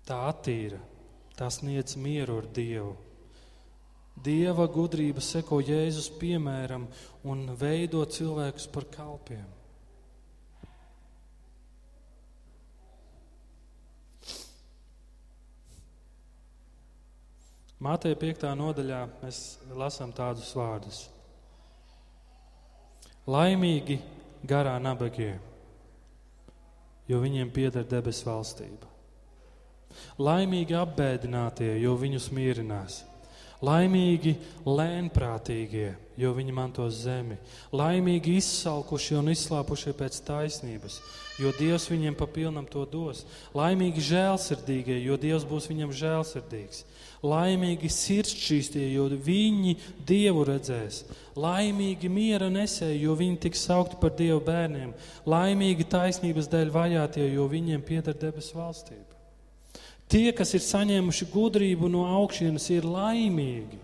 Tā 0.05 0.19
attīra, 0.29 0.79
tā 1.39 1.51
sniedz 1.51 1.97
mieru 1.99 2.39
ar 2.43 2.47
Dievu. 2.55 2.95
Dieva 4.15 4.69
gudrība 4.71 5.23
seko 5.25 5.59
Jēzus 5.59 6.07
piemēram 6.21 6.87
un 7.27 7.49
veido 7.59 8.05
cilvēkus 8.07 8.69
par 8.71 8.87
kalpiem. 8.95 9.47
Mātei 17.85 18.15
5. 18.17 18.47
nodaļā 18.57 19.03
mēs 19.21 19.39
lasām 19.77 20.15
tādus 20.15 20.55
vārdus. 20.57 21.03
Laimīgi 23.29 23.99
garā 24.47 24.79
nabagie, 24.81 25.35
jo 27.11 27.21
viņiem 27.21 27.51
pieder 27.53 27.85
debesu 27.89 28.31
valstība. 28.31 28.94
Laimīgi 30.19 30.77
apbēdinātie, 30.79 31.75
jo 31.83 31.97
viņus 32.01 32.31
mierinās. 32.35 33.03
Laimīgi 33.65 34.35
lēnprātīgie, 34.67 35.95
jo 36.21 36.33
viņi 36.37 36.55
mantos 36.55 36.99
zemi. 37.05 37.37
Laimīgi 37.73 38.37
izsalkušie 38.41 39.17
un 39.21 39.31
izslāpušie 39.33 39.95
pēc 39.97 40.19
taisnības, 40.27 40.99
jo 41.41 41.53
Dievs 41.57 41.87
viņiem 41.91 42.17
pa 42.19 42.29
pilnam 42.31 42.67
to 42.69 42.85
dos. 42.91 43.23
Laimīgi 43.57 44.05
žēlsirdīgie, 44.11 44.99
jo 45.07 45.17
Dievs 45.21 45.47
būs 45.49 45.71
viņam 45.71 45.95
žēlsirdīgs. 45.97 46.85
Laimīgi 47.25 47.89
sirdsčīstie, 47.89 48.85
jo 48.93 49.07
viņi 49.09 49.79
Dievu 50.05 50.45
redzēs. 50.51 51.05
Laimīgi 51.41 52.11
miera 52.13 52.51
nesēji, 52.53 53.01
jo 53.07 53.17
viņi 53.17 53.41
tiks 53.47 53.65
saukti 53.65 53.97
par 54.03 54.13
Dievu 54.19 54.43
bērniem. 54.45 54.93
Laimīgi 55.25 55.89
taisnības 55.89 56.53
dēļ 56.53 56.75
vajātie, 56.75 57.31
jo 57.33 57.49
viņiem 57.49 57.87
pieder 57.87 58.19
debesu 58.19 58.61
valstība. 58.61 59.14
Tie, 60.11 60.29
kas 60.37 60.53
ir 60.55 60.63
saņēmuši 60.63 61.27
gudrību 61.33 61.89
no 61.91 62.05
augšas, 62.21 62.69
ir 62.75 62.87
laimīgi. 62.87 63.81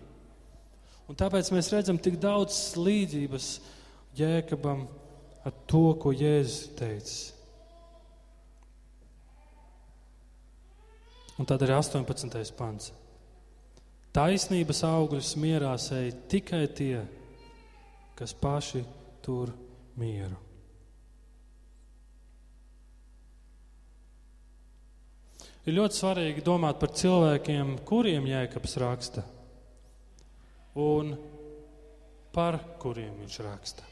Un 1.09 1.17
tāpēc 1.19 1.49
mēs 1.51 1.71
redzam 1.73 1.97
tik 1.99 2.19
daudz 2.21 2.77
līdzības 2.79 3.47
Jēkabam 4.15 4.85
ar 5.43 5.55
to, 5.67 5.85
ko 5.99 6.13
Jēzus 6.15 6.71
teica. 6.79 7.17
Un 11.41 11.47
tad 11.49 11.63
ir 11.65 11.73
18. 11.73 12.53
pants. 12.53 12.91
Taisnības 14.13 14.83
augļus 14.85 15.33
mierā 15.39 15.71
sēž 15.79 16.27
tikai 16.29 16.65
tie, 16.75 17.01
kas 18.19 18.35
paši 18.37 18.83
tur 19.25 19.53
mieru. 19.97 20.50
Ir 25.69 25.77
ļoti 25.77 25.97
svarīgi 25.99 26.41
domāt 26.41 26.79
par 26.81 26.89
cilvēkiem, 26.97 27.75
kuriem 27.85 28.25
jēkabs 28.25 28.79
raksta 28.81 29.23
un 30.81 31.13
par 32.33 32.57
kuriem 32.81 33.19
viņš 33.21 33.37
raksta. 33.45 33.85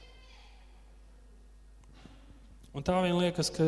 Un 2.73 2.85
tā 2.85 2.95
vien 3.03 3.17
liekas, 3.19 3.51
ka 3.53 3.67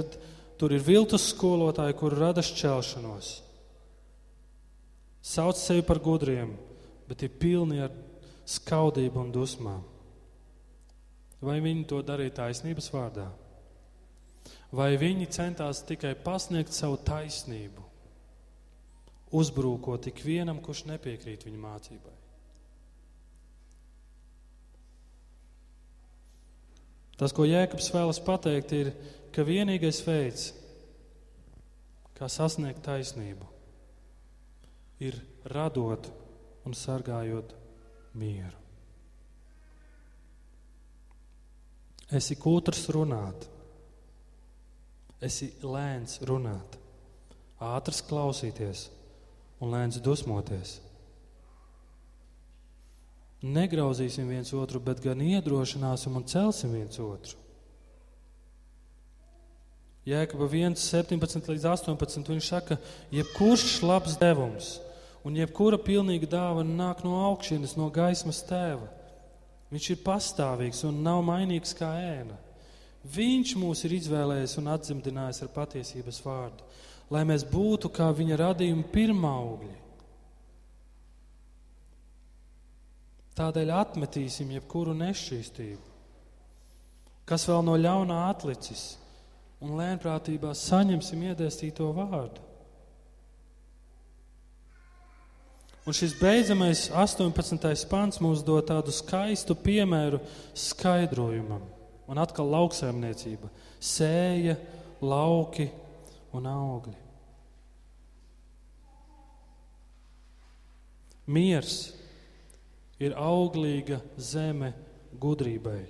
tur 0.58 0.74
ir 0.74 0.84
viltus 0.86 1.28
skolotāji, 1.34 1.98
kur 1.98 2.16
rada 2.18 2.44
šķelšanos. 2.46 3.32
Sauc 5.22 5.60
sevi 5.60 5.84
par 5.86 6.00
gudriem, 6.02 6.56
bet 7.10 7.22
ir 7.26 7.34
pilni 7.38 7.82
ar 7.84 7.94
skaudību 8.50 9.22
un 9.22 9.32
dusmām. 9.36 9.86
Vai 11.42 11.58
viņi 11.62 11.86
to 11.90 12.02
darīja 12.06 12.38
taisnības 12.44 12.90
vārdā? 12.94 13.28
Vai 14.72 14.94
viņi 14.98 15.30
centās 15.34 15.82
tikai 15.86 16.14
pasniegt 16.16 16.74
savu 16.74 16.98
taisnību? 17.06 17.91
Uzbrūkot 19.32 20.10
ikvienam, 20.12 20.60
kurš 20.64 20.86
nepiekrīt 20.90 21.46
viņa 21.48 21.62
mācībai. 21.62 22.18
Tas, 27.22 27.34
ko 27.38 27.46
Jēkabs 27.46 27.92
vēlas 27.94 28.18
pateikt, 28.26 28.72
ir, 28.74 28.88
ka 29.32 29.46
vienīgais 29.46 30.00
veids, 30.08 30.48
kā 32.18 32.26
sasniegt 32.30 32.82
taisnību, 32.86 33.46
ir 35.06 35.20
radot 35.54 36.10
un 36.66 36.74
sargājot 36.78 37.54
mieru. 38.18 38.58
Esi 42.12 42.36
kūtrs 42.36 42.90
runāt, 42.92 43.46
esi 45.24 45.52
lēns 45.64 46.18
runāt, 46.28 46.76
ātrs 47.62 48.02
klausīties 48.10 48.90
un 49.62 49.72
lēns 49.74 50.02
dusmoties. 50.04 50.80
Negrauzīsim 53.42 54.28
viens 54.30 54.52
otru, 54.54 54.82
bet 54.84 55.02
gan 55.02 55.22
iedrošināsim 55.22 56.18
un 56.18 56.26
celsim 56.30 56.76
viens 56.76 57.00
otru. 57.02 57.38
Jēkabā 60.06 60.48
1, 60.50 60.78
17 60.82 61.50
līdz 61.50 61.66
18. 61.70 62.30
Viņš 62.30 62.48
saka, 62.50 62.78
jebkurš 63.14 63.82
labs 63.86 64.18
devums 64.22 64.76
un 65.26 65.38
jebkura 65.38 65.78
pilnīga 65.78 66.30
dāvana 66.30 66.74
nāk 66.78 67.04
no 67.06 67.20
augšas, 67.28 67.76
no 67.78 67.90
gaismas 67.94 68.42
tēva. 68.48 68.90
Viņš 69.72 69.90
ir 69.94 70.02
pastāvīgs 70.04 70.82
un 70.90 71.04
nav 71.06 71.22
mainīgs 71.26 71.76
kā 71.78 71.92
ēna. 72.02 72.38
Viņš 73.14 73.54
mūs 73.58 73.86
ir 73.88 73.96
izvēlējis 73.98 74.58
un 74.62 74.70
atdzimdinājis 74.74 75.42
ar 75.46 75.54
patiesības 75.54 76.20
vārdu 76.26 76.66
lai 77.12 77.24
mēs 77.28 77.44
būtu 77.48 77.92
kā 77.92 78.10
viņa 78.16 78.40
radījuma 78.40 78.88
pirmā 78.94 79.32
augļi. 79.44 79.78
Tādēļ 83.36 83.72
atmetīsim 83.76 84.52
jebkuru 84.56 84.94
nešķīstību, 85.00 85.92
kas 87.28 87.48
vēl 87.48 87.64
no 87.68 87.78
ļaunā 87.80 88.18
atlicis, 88.30 88.96
un 89.64 89.76
lēnprātībā 89.80 90.52
saņemsim 90.58 91.28
iedēstīto 91.32 91.88
vārdu. 91.96 92.48
Un 95.82 95.96
šis 95.98 96.14
beidzamais 96.20 96.90
18. 96.94 97.88
pants 97.90 98.20
mums 98.22 98.44
dod 98.46 98.68
tādu 98.70 98.94
skaistu 98.94 99.56
piemēru 99.58 100.20
skaidrojumam. 100.54 101.64
Un 102.12 102.20
atkal 102.22 102.52
lauksaimniecība, 102.54 103.50
sēja, 103.82 104.58
lauki 105.02 105.72
un 106.38 106.48
augļi. 106.48 107.00
Miers 111.32 111.76
ir 113.02 113.14
auglīga 113.18 114.02
zeme 114.20 114.74
gudrībai. 115.22 115.84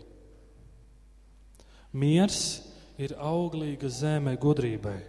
Miers 1.92 2.42
ir 3.02 3.16
auglīga 3.18 3.90
zeme 3.92 4.36
gudrībai. 4.40 5.00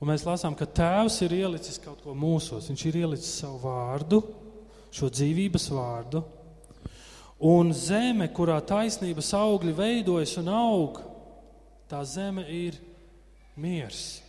Un 0.00 0.10
mēs 0.10 0.24
lasām, 0.26 0.56
ka 0.58 0.66
Tēvs 0.66 1.20
ir 1.24 1.36
ielicis 1.38 1.78
kaut 1.80 2.02
ko 2.04 2.14
mūsos. 2.18 2.66
Viņš 2.68 2.86
ir 2.90 2.98
ielicis 3.04 3.38
savu 3.40 3.60
vārdu, 3.62 4.20
šo 4.94 5.08
dzīvības 5.12 5.68
vārdu. 5.72 6.24
Un 7.44 7.72
zeme, 7.76 8.28
kurā 8.34 8.58
taisnības 8.64 9.32
augļi 9.36 9.74
veidojas 9.76 10.34
un 10.40 10.50
aug, 10.52 11.00
tā 11.90 12.02
zeme 12.08 12.44
ir 12.48 12.78
miers. 13.60 14.22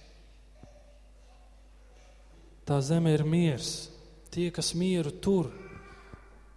Tā 2.65 2.79
zeme 2.81 3.13
ir 3.13 3.23
miers 3.27 3.91
tie, 4.35 4.49
kas 4.51 4.73
mieru 4.75 5.13
tur. 5.23 5.51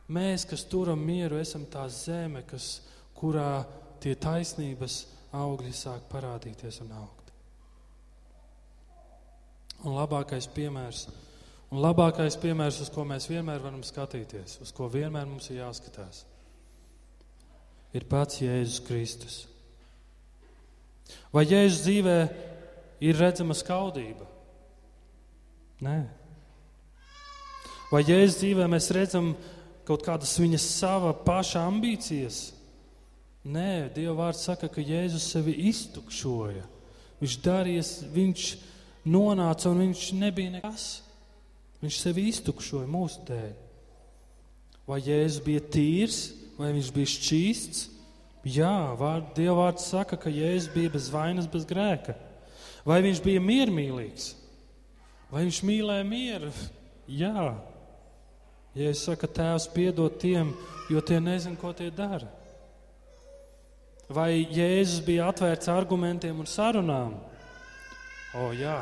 Mēs, 0.08 0.46
kas 0.48 0.64
turam 0.66 1.00
mieru, 1.04 1.36
esam 1.38 1.66
tā 1.68 1.84
zeme, 1.92 2.42
kas, 2.48 2.78
kurā 3.18 3.66
tie 4.02 4.14
taisnības 4.16 5.02
augļi 5.36 5.74
sāk 5.76 6.08
parādīties 6.10 6.80
un 6.84 6.94
augt. 6.96 7.32
Un 9.84 9.94
labākais 9.94 10.48
piemērs, 10.56 11.04
un 11.70 11.82
labākais 11.84 12.38
piemērs, 12.40 12.80
uz 12.82 12.90
ko 12.90 13.04
mēs 13.06 13.28
vienmēr 13.30 13.60
varam 13.62 13.84
skatīties, 13.86 14.56
uz 14.64 14.72
ko 14.74 14.88
vienmēr 14.90 15.28
mums 15.28 15.50
ir 15.52 15.60
jāskatās, 15.60 16.24
ir 17.94 18.08
pats 18.10 18.40
Jēzus 18.42 18.80
Kristus. 18.88 19.36
Vai 21.30 21.44
Jēzus 21.46 21.84
dzīvē 21.84 22.18
ir 23.00 23.18
redzama 23.18 23.56
skaudība? 23.56 24.26
Nē. 25.84 25.98
Vai 27.88 28.02
Jēzus 28.04 28.40
dzīvē 28.42 28.66
mēs 28.68 28.90
redzam 28.92 29.32
kaut 29.88 30.02
kādas 30.04 30.34
viņas 30.40 30.64
sava 30.76 31.14
paša 31.24 31.62
ambīcijas? 31.70 32.40
Nē, 33.48 33.88
Dieva 33.94 34.26
vārds 34.26 34.42
saka, 34.44 34.68
ka 34.68 34.82
Jēzus 34.84 35.30
sevi 35.32 35.54
iztukšoja. 35.70 36.66
Viņš 37.22 37.36
darījies, 37.44 37.92
viņš 38.12 38.48
nonāca 39.08 39.70
un 39.70 39.86
viņš 39.86 40.02
nebija 40.18 40.58
nekas. 40.58 40.88
Viņš 41.80 42.00
sevi 42.02 42.26
iztukšoja 42.28 42.90
mūsu 42.90 43.22
dēļ. 43.28 43.54
Vai 44.88 45.00
Jēzus 45.04 45.44
bija 45.46 45.62
tīrs, 45.72 46.20
vai 46.58 46.74
viņš 46.74 46.92
bija 46.92 47.12
šķīsts? 47.14 47.86
Jā, 48.48 48.74
vārd, 48.98 49.32
Dieva 49.36 49.62
vārds 49.62 49.88
saka, 49.88 50.18
ka 50.20 50.32
Jēzus 50.32 50.72
bija 50.74 50.92
bez 50.92 51.08
vainas, 51.12 51.48
bez 51.50 51.64
grēka. 51.68 52.18
Vai 52.86 53.00
viņš 53.04 53.22
bija 53.24 53.42
miermīlīgs? 53.42 54.32
Vai 55.32 55.44
viņš 55.44 55.62
mīlēja 55.66 56.06
mieru? 56.08 56.52
Jā. 57.08 57.48
Ja 58.78 58.90
es 58.92 59.02
saku, 59.04 59.28
Tēvs, 59.28 59.68
piedod 59.74 60.18
tiem, 60.20 60.52
jo 60.92 61.00
tie 61.04 61.18
nezina, 61.20 61.58
ko 61.58 61.72
tie 61.76 61.90
dara. 61.90 62.28
Vai 64.08 64.46
Jēzus 64.46 65.02
bija 65.04 65.26
atvērts 65.28 65.68
argumentiem 65.68 66.38
un 66.40 66.48
sarunām? 66.48 67.16
O, 68.38 68.50
jā. 68.56 68.78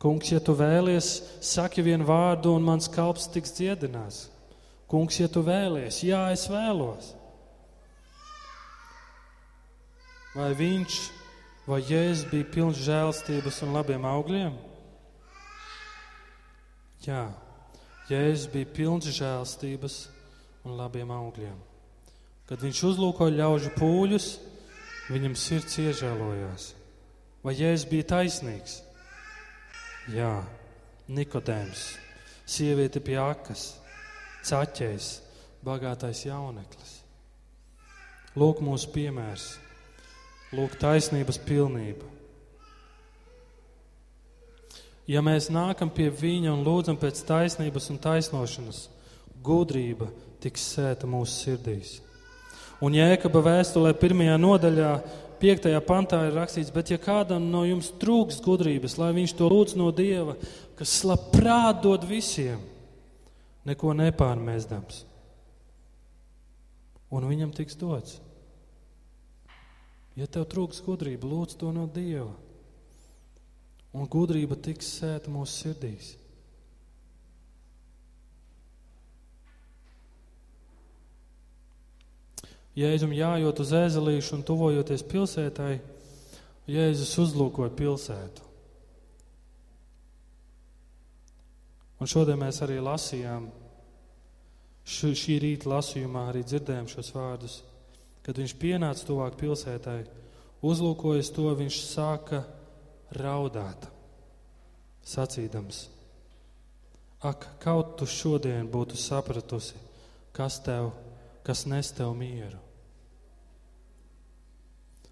Kungs, 0.00 0.30
ja 0.32 0.40
tu 0.40 0.54
vēlies, 0.56 1.10
saki 1.44 1.84
vienu 1.84 2.06
vārdu, 2.08 2.54
un 2.56 2.64
mans 2.64 2.88
kalps 2.88 3.28
tiks 3.32 3.52
dziedināts. 3.58 4.28
Kungs, 4.88 5.18
ja 5.20 5.28
tu 5.28 5.42
vēlies, 5.44 6.00
jā, 6.06 6.22
es 6.32 6.46
vēlos. 6.48 7.12
Vai 10.32 10.54
viņš 10.56 11.00
vai 11.68 11.80
Jēzus 11.84 12.28
bija 12.30 12.48
pilns 12.54 12.80
žēlstības 12.84 13.60
un 13.66 13.74
labiem 13.76 14.04
augļiem? 14.08 14.56
Jā, 17.04 17.24
Jēzus 18.10 18.50
bija 18.52 18.68
pilns 18.76 19.08
žēlstības 19.16 19.98
un 20.68 20.76
labiem 20.76 21.10
augļiem. 21.14 21.56
Kad 22.50 22.62
viņš 22.64 22.82
uzlūkoja 22.90 23.36
ļaužu 23.38 23.72
pūļus, 23.76 24.30
viņam 25.10 25.36
sirds 25.38 25.78
iežēlojās. 25.80 26.70
Vai 27.46 27.54
Jēzus 27.56 27.88
bija 27.88 28.08
taisnīgs? 28.16 28.80
Jā, 30.10 30.40
Nikodēms, 31.10 31.84
sieviete 32.46 33.00
pie 33.02 33.16
akas, 33.18 33.72
caķējs, 34.46 35.08
bagātais 35.66 36.24
jauneklis. 36.26 36.92
Lūk, 38.38 38.60
mūsu 38.62 38.92
piemērs. 38.94 39.56
Lūk, 40.50 40.72
taisnības 40.82 41.38
pilnība. 41.46 42.08
Ja 45.06 45.22
mēs 45.22 45.46
nākam 45.50 45.90
pie 45.94 46.08
viņa 46.10 46.50
un 46.50 46.64
lūdzam 46.66 46.96
pēc 46.98 47.20
taisnības 47.26 47.86
un 47.92 47.98
taisnošanas, 48.02 48.80
gudrība 49.46 50.08
tiks 50.42 50.64
sēta 50.74 51.06
mūsu 51.10 51.36
sirdīs. 51.36 51.92
Un 52.82 52.96
Jēkaba 52.96 53.42
vēstulē 53.46 53.92
pirmajā 54.00 54.36
nodaļā, 54.40 54.90
piektajā 55.42 55.80
pantā 55.86 56.24
ir 56.26 56.34
rakstīts, 56.38 56.72
bet 56.74 56.90
ja 56.90 56.98
kādam 56.98 57.46
no 57.52 57.62
jums 57.68 57.92
trūks 58.02 58.40
gudrības, 58.42 58.96
lai 58.98 59.12
viņš 59.16 59.36
to 59.38 59.50
lūdz 59.52 59.76
no 59.78 59.90
Dieva, 59.94 60.34
kas 60.78 60.96
labprāt 61.06 61.82
dod 61.84 62.06
visiem, 62.08 62.58
neko 63.68 63.94
nepārmēsdams, 63.98 65.04
un 67.14 67.30
viņam 67.30 67.54
tiks 67.54 67.78
dots. 67.78 68.18
Ja 70.20 70.26
tev 70.28 70.44
trūks 70.52 70.82
gudrība, 70.84 71.24
lūdz 71.24 71.56
to 71.56 71.70
no 71.72 71.86
Dieva. 71.88 72.34
Un 73.96 74.08
gudrība 74.10 74.58
tiks 74.60 74.90
sēta 74.98 75.32
mūsu 75.32 75.54
sirdīs. 75.64 76.10
Jēzum 82.76 83.14
jājot 83.16 83.64
uz 83.64 83.72
ezelīšu 83.74 84.36
un 84.36 84.44
tuvojoties 84.46 85.02
pilsētai, 85.08 85.80
Jēzus 86.70 87.16
uzlūkoja 87.24 87.72
pilsētu. 87.74 88.44
Un 92.00 92.08
šodien 92.08 92.38
mēs 92.40 92.60
arī 92.64 92.78
lasījām, 92.84 93.48
šī 94.84 95.40
rīta 95.42 95.72
lasījumā 95.72 96.28
arī 96.30 96.44
dzirdējām 96.46 96.86
šos 96.92 97.10
vārdus. 97.16 97.58
Kad 98.24 98.36
viņš 98.36 98.54
pienāca 98.60 99.06
tuvāk 99.08 99.36
pilsētai, 99.40 100.02
uzlūkojas 100.66 101.32
to, 101.32 101.48
viņš 101.56 101.78
sāka 101.86 102.42
raudāt, 103.16 103.86
sacīdams: 105.08 105.86
Ak, 107.24 107.46
kaut 107.60 107.96
tu 108.00 108.08
šodien 108.08 108.68
būtu 108.68 108.96
sapratusi, 108.96 109.76
kas 110.36 110.60
tev, 110.64 110.92
kas 111.44 111.66
nes 111.68 111.92
tev 111.96 112.12
mieru. 112.16 112.60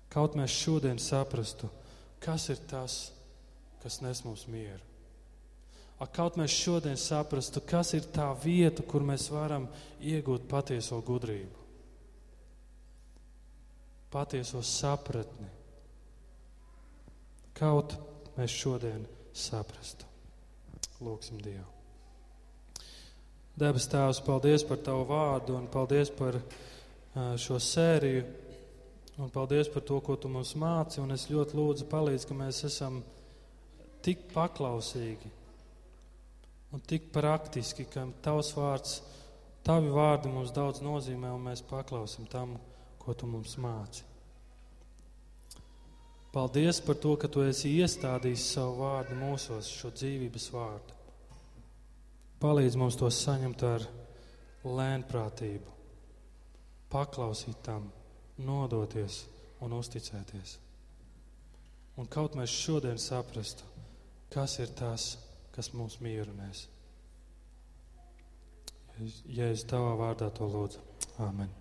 Kaut 0.08 0.36
mēs 0.36 0.54
šodien 0.56 1.00
saprastu, 1.00 1.68
kas 2.24 2.48
ir 2.48 2.60
tas, 2.68 3.10
kas 3.82 4.00
nes 4.00 4.22
mums 4.24 4.46
mieru. 4.48 4.84
Ak, 6.00 6.12
kaut 6.16 6.38
mēs 6.40 6.54
šodien 6.54 6.96
saprastu, 6.96 7.60
kas 7.60 7.92
ir 7.98 8.08
tā 8.14 8.30
vieta, 8.40 8.84
kur 8.86 9.04
mēs 9.04 9.28
varam 9.32 9.66
iegūt 10.00 10.48
patieso 10.48 11.00
gudrību 11.04 11.67
patieso 14.12 14.62
sapratni. 14.64 15.48
Kaut 17.58 17.94
mēs 18.36 18.54
šodien 18.54 19.04
saprastu. 19.34 20.06
Lūksim 21.02 21.40
Dievu. 21.42 21.66
Debes 23.58 23.88
Tēvs, 23.90 24.20
paldies 24.22 24.62
par 24.66 24.78
Tavu 24.86 25.06
vārdu 25.08 25.56
un 25.58 25.66
paldies 25.70 26.12
par 26.14 26.38
šo 27.38 27.58
sēriju 27.58 28.22
un 29.18 29.32
paldies 29.34 29.70
par 29.72 29.82
to, 29.82 29.98
ko 30.00 30.14
Tu 30.16 30.30
mums 30.30 30.54
māci. 30.54 31.00
Un 31.02 31.10
es 31.10 31.26
ļoti 31.30 31.58
lūdzu 31.58 31.88
palīdz, 31.90 32.26
ka 32.28 32.36
mēs 32.38 32.62
esam 32.68 33.00
tik 34.06 34.28
paklausīgi 34.30 35.32
un 36.72 36.82
tik 36.84 37.10
praktiski, 37.12 37.88
ka 37.90 38.06
Tavs 38.22 38.52
vārds, 38.56 38.98
Tavi 39.66 39.90
vārdi 39.92 40.30
mums 40.32 40.52
daudz 40.54 40.80
nozīmē 40.80 41.32
un 41.34 41.42
mēs 41.50 41.60
paklausim 41.66 42.28
tam, 42.30 42.54
ko 43.08 43.14
tu 43.16 43.24
mums 43.24 43.54
māci. 43.56 44.02
Paldies 46.28 46.82
par 46.84 46.98
to, 47.00 47.14
ka 47.16 47.28
tu 47.32 47.40
esi 47.40 47.70
iestādījis 47.80 48.50
savu 48.52 48.82
vārdu 48.82 49.14
mūsos, 49.16 49.70
šo 49.72 49.88
dzīvības 49.96 50.48
vārdu. 50.52 50.96
Palīdz 52.42 52.76
mums 52.76 52.98
to 53.00 53.08
saņemt 53.08 53.64
ar 53.64 53.86
lēnprātību, 54.68 55.72
paklausīt 56.92 57.62
tam, 57.64 57.86
nodoties 58.44 59.22
un 59.64 59.72
uzticēties. 59.78 60.58
Un 61.96 62.10
kaut 62.12 62.36
mēs 62.36 62.52
šodien 62.52 63.00
saprastu, 63.00 63.64
kas 64.34 64.58
ir 64.60 64.74
tas, 64.76 65.14
kas 65.56 65.72
mūs 65.72 65.96
mierunēs. 66.04 66.66
Ja 69.32 69.48
es 69.48 69.64
tavā 69.64 69.96
vārdā 69.96 70.28
to 70.36 70.50
lūdzu, 70.52 70.84
Āmen. 71.24 71.57